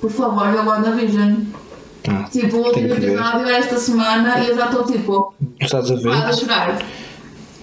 [0.00, 1.34] por favor, vê o WandaVision.
[2.08, 3.04] Ah, Tipo, o último ver.
[3.10, 6.34] episódio é esta semana e eu já estou tipo, estás a quase a ver?
[6.34, 6.82] chorar.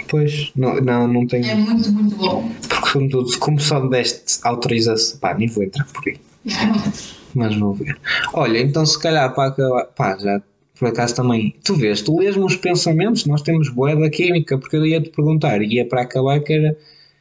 [0.07, 1.57] Pois, não, não, não É tenho.
[1.57, 2.51] muito, muito bom.
[2.69, 5.17] Porque como, tu, como só me deste autorização.
[5.19, 6.17] Pá, nem vou entrar por aí.
[6.47, 7.24] É, não entro.
[7.35, 7.99] Mas vou ver.
[8.33, 9.85] Olha, então se calhar para acabar.
[9.87, 10.41] Pá, já
[10.77, 11.55] por acaso também.
[11.63, 15.61] Tu vês, tu lês-me os pensamentos, nós temos boé da química, porque eu ia-te perguntar,
[15.61, 16.77] e ia para acabar que era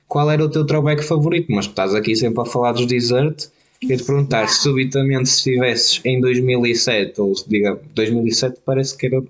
[0.09, 3.49] qual era o teu throwback favorito, mas tu estás aqui sempre a falar dos desert.
[3.83, 9.23] Ia-te perguntar se subitamente se estivesses em 2007, ou diga 2007 parece que era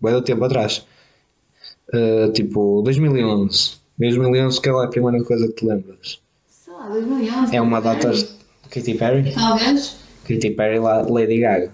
[0.00, 0.84] bué do tempo atrás.
[1.92, 3.72] Uh, tipo 2011.
[3.98, 6.20] 2011 que é a primeira coisa que te lembras.
[6.48, 7.56] Sei lá, 2011.
[7.56, 8.10] É uma data.
[8.70, 9.32] Katy Perry?
[9.32, 10.03] Talvez.
[10.26, 11.70] Katy Perry lá, Lady Gaga.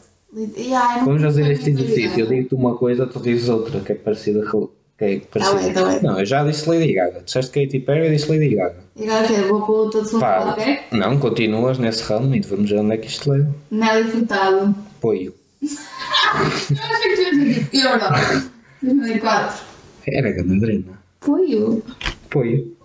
[0.56, 2.20] Yeah, não Vamos fazer este exercício.
[2.20, 4.68] Eu digo-te uma coisa, tu dizes outra que é parecida com.
[4.96, 5.58] Que é parecida.
[5.60, 6.02] bem, tá bem.
[6.02, 7.22] Não, eu já disse Lady Gaga.
[7.22, 8.76] Disseste Katy Perry, eu disse Lady Gaga.
[8.94, 10.86] E agora que vou para outra de Pá, qualquer.
[10.92, 13.52] não, continuas nesse ramo e vamos ver onde é que isto leva.
[13.70, 14.74] Nelly Furtado.
[14.98, 15.34] Apoio.
[15.62, 15.68] Eu
[16.96, 18.50] achei que tu ias dizer Euro.
[18.82, 19.64] 2004.
[20.06, 21.00] Era grande drena.
[21.20, 21.82] Apoio.
[22.26, 22.76] Apoio.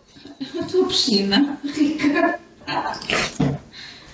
[0.59, 1.59] A tua piscina.
[1.63, 2.39] Rica.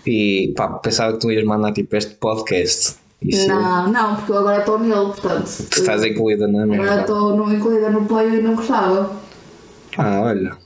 [0.05, 2.95] E pá, pensava que tu ias mandar tipo este podcast.
[3.21, 5.45] Isso, Não, não, porque eu agora estou nele, portanto.
[5.69, 7.01] tu estás incluída na Agora merda.
[7.01, 9.15] estou no- incluída no apoio e não gostava.
[9.97, 10.57] Ah, olha.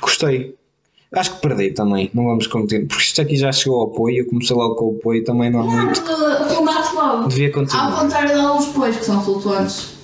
[0.00, 0.56] Gostei.
[1.12, 2.10] Acho que perdi também.
[2.14, 2.86] Não vamos continuar.
[2.86, 4.18] Porque isto aqui já chegou ao apoio.
[4.20, 6.00] Eu comecei logo com o apoio também não há Não, muito.
[6.00, 7.28] afundaste logo.
[7.28, 8.00] Devia Ao continuar.
[8.00, 9.94] contrário de alguns pois que são flutuantes.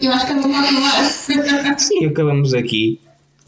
[0.00, 1.74] Eu acho que é máquina.
[1.78, 3.00] Sim, acabamos aqui.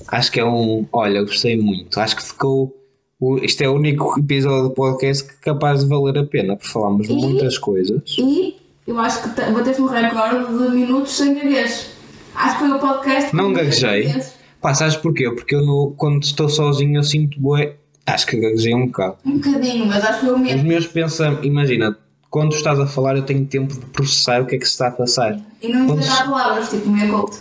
[0.09, 0.85] Acho que é um.
[0.93, 1.99] Olha, gostei muito.
[2.01, 2.77] Acho que ficou.
[3.21, 6.57] O- Isto é o único episódio do podcast que é capaz de valer a pena,
[6.57, 8.01] porque falámos E- muitas coisas.
[8.18, 8.57] E
[8.87, 11.91] eu acho que te- bateste um recorde de minutos sem gaguez.
[12.35, 13.35] Acho que foi o podcast.
[13.37, 14.14] Não gaguejei.
[14.61, 15.31] Pá, sabes porquê?
[15.31, 17.77] Porque eu no, quando estou sozinho eu sinto bué.
[18.07, 19.16] Acho que gaguejei um bocado.
[19.25, 20.64] Um bocadinho, mas acho que foi o Os mesmo.
[20.68, 21.47] meus pensamentos.
[21.47, 21.97] Imagina,
[22.29, 24.89] quando estás a falar eu tenho tempo de processar o que é que se está
[24.89, 25.39] a passar.
[25.62, 27.39] E não Quando- inventar palavras, tipo meia culto.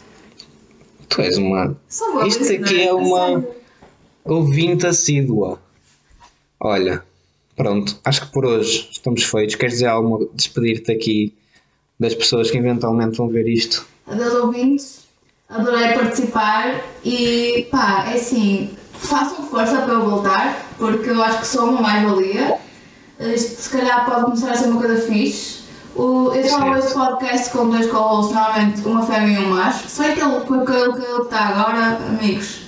[1.08, 1.76] Tu és uma
[2.28, 3.46] Isto aqui não é uma-
[4.26, 5.60] ouvinte assídua.
[6.62, 7.04] Olha,
[7.56, 9.56] pronto, acho que por hoje estamos feitos.
[9.56, 11.34] Queres dizer alguma, despedir-te aqui
[11.98, 13.86] das pessoas que eventualmente vão ver isto?
[14.06, 15.08] Adeus ouvintes,
[15.48, 21.48] adorei participar e pá, é assim, façam força para eu voltar, porque eu acho que
[21.48, 22.58] sou uma mais-valia.
[23.20, 25.60] Isto se calhar pode começar a ser uma coisa fixe.
[25.96, 29.88] O, eu só ouço podcast com dois co-hosts, normalmente uma fêmea e um macho.
[29.88, 32.62] Se bem que ele, com aquele que ele está agora, amigos,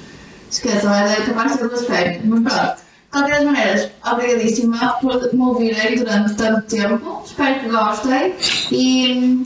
[0.50, 2.26] esqueçam, é capaz de ser duas fêmeas.
[2.26, 2.82] Mas pronto,
[3.12, 7.22] de qualquer das maneiras, obrigadíssima por me ouvirem durante tanto tempo.
[7.26, 8.34] Espero que gostem
[8.72, 9.44] e.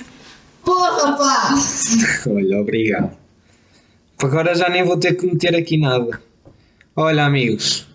[0.64, 1.56] Porra, pá!
[2.30, 3.12] Olha, obrigado.
[4.22, 6.22] Agora já nem vou ter que meter aqui nada.
[6.96, 7.88] Olha, amigos,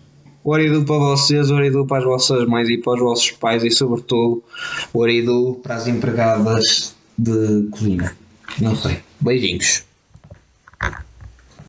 [0.43, 4.43] Oridu para vocês, Oridu para as vossas mães e para os vossos pais e, sobretudo,
[4.93, 8.15] Oridu para as empregadas de cozinha.
[8.59, 8.99] Não sei.
[9.19, 9.83] Beijinhos.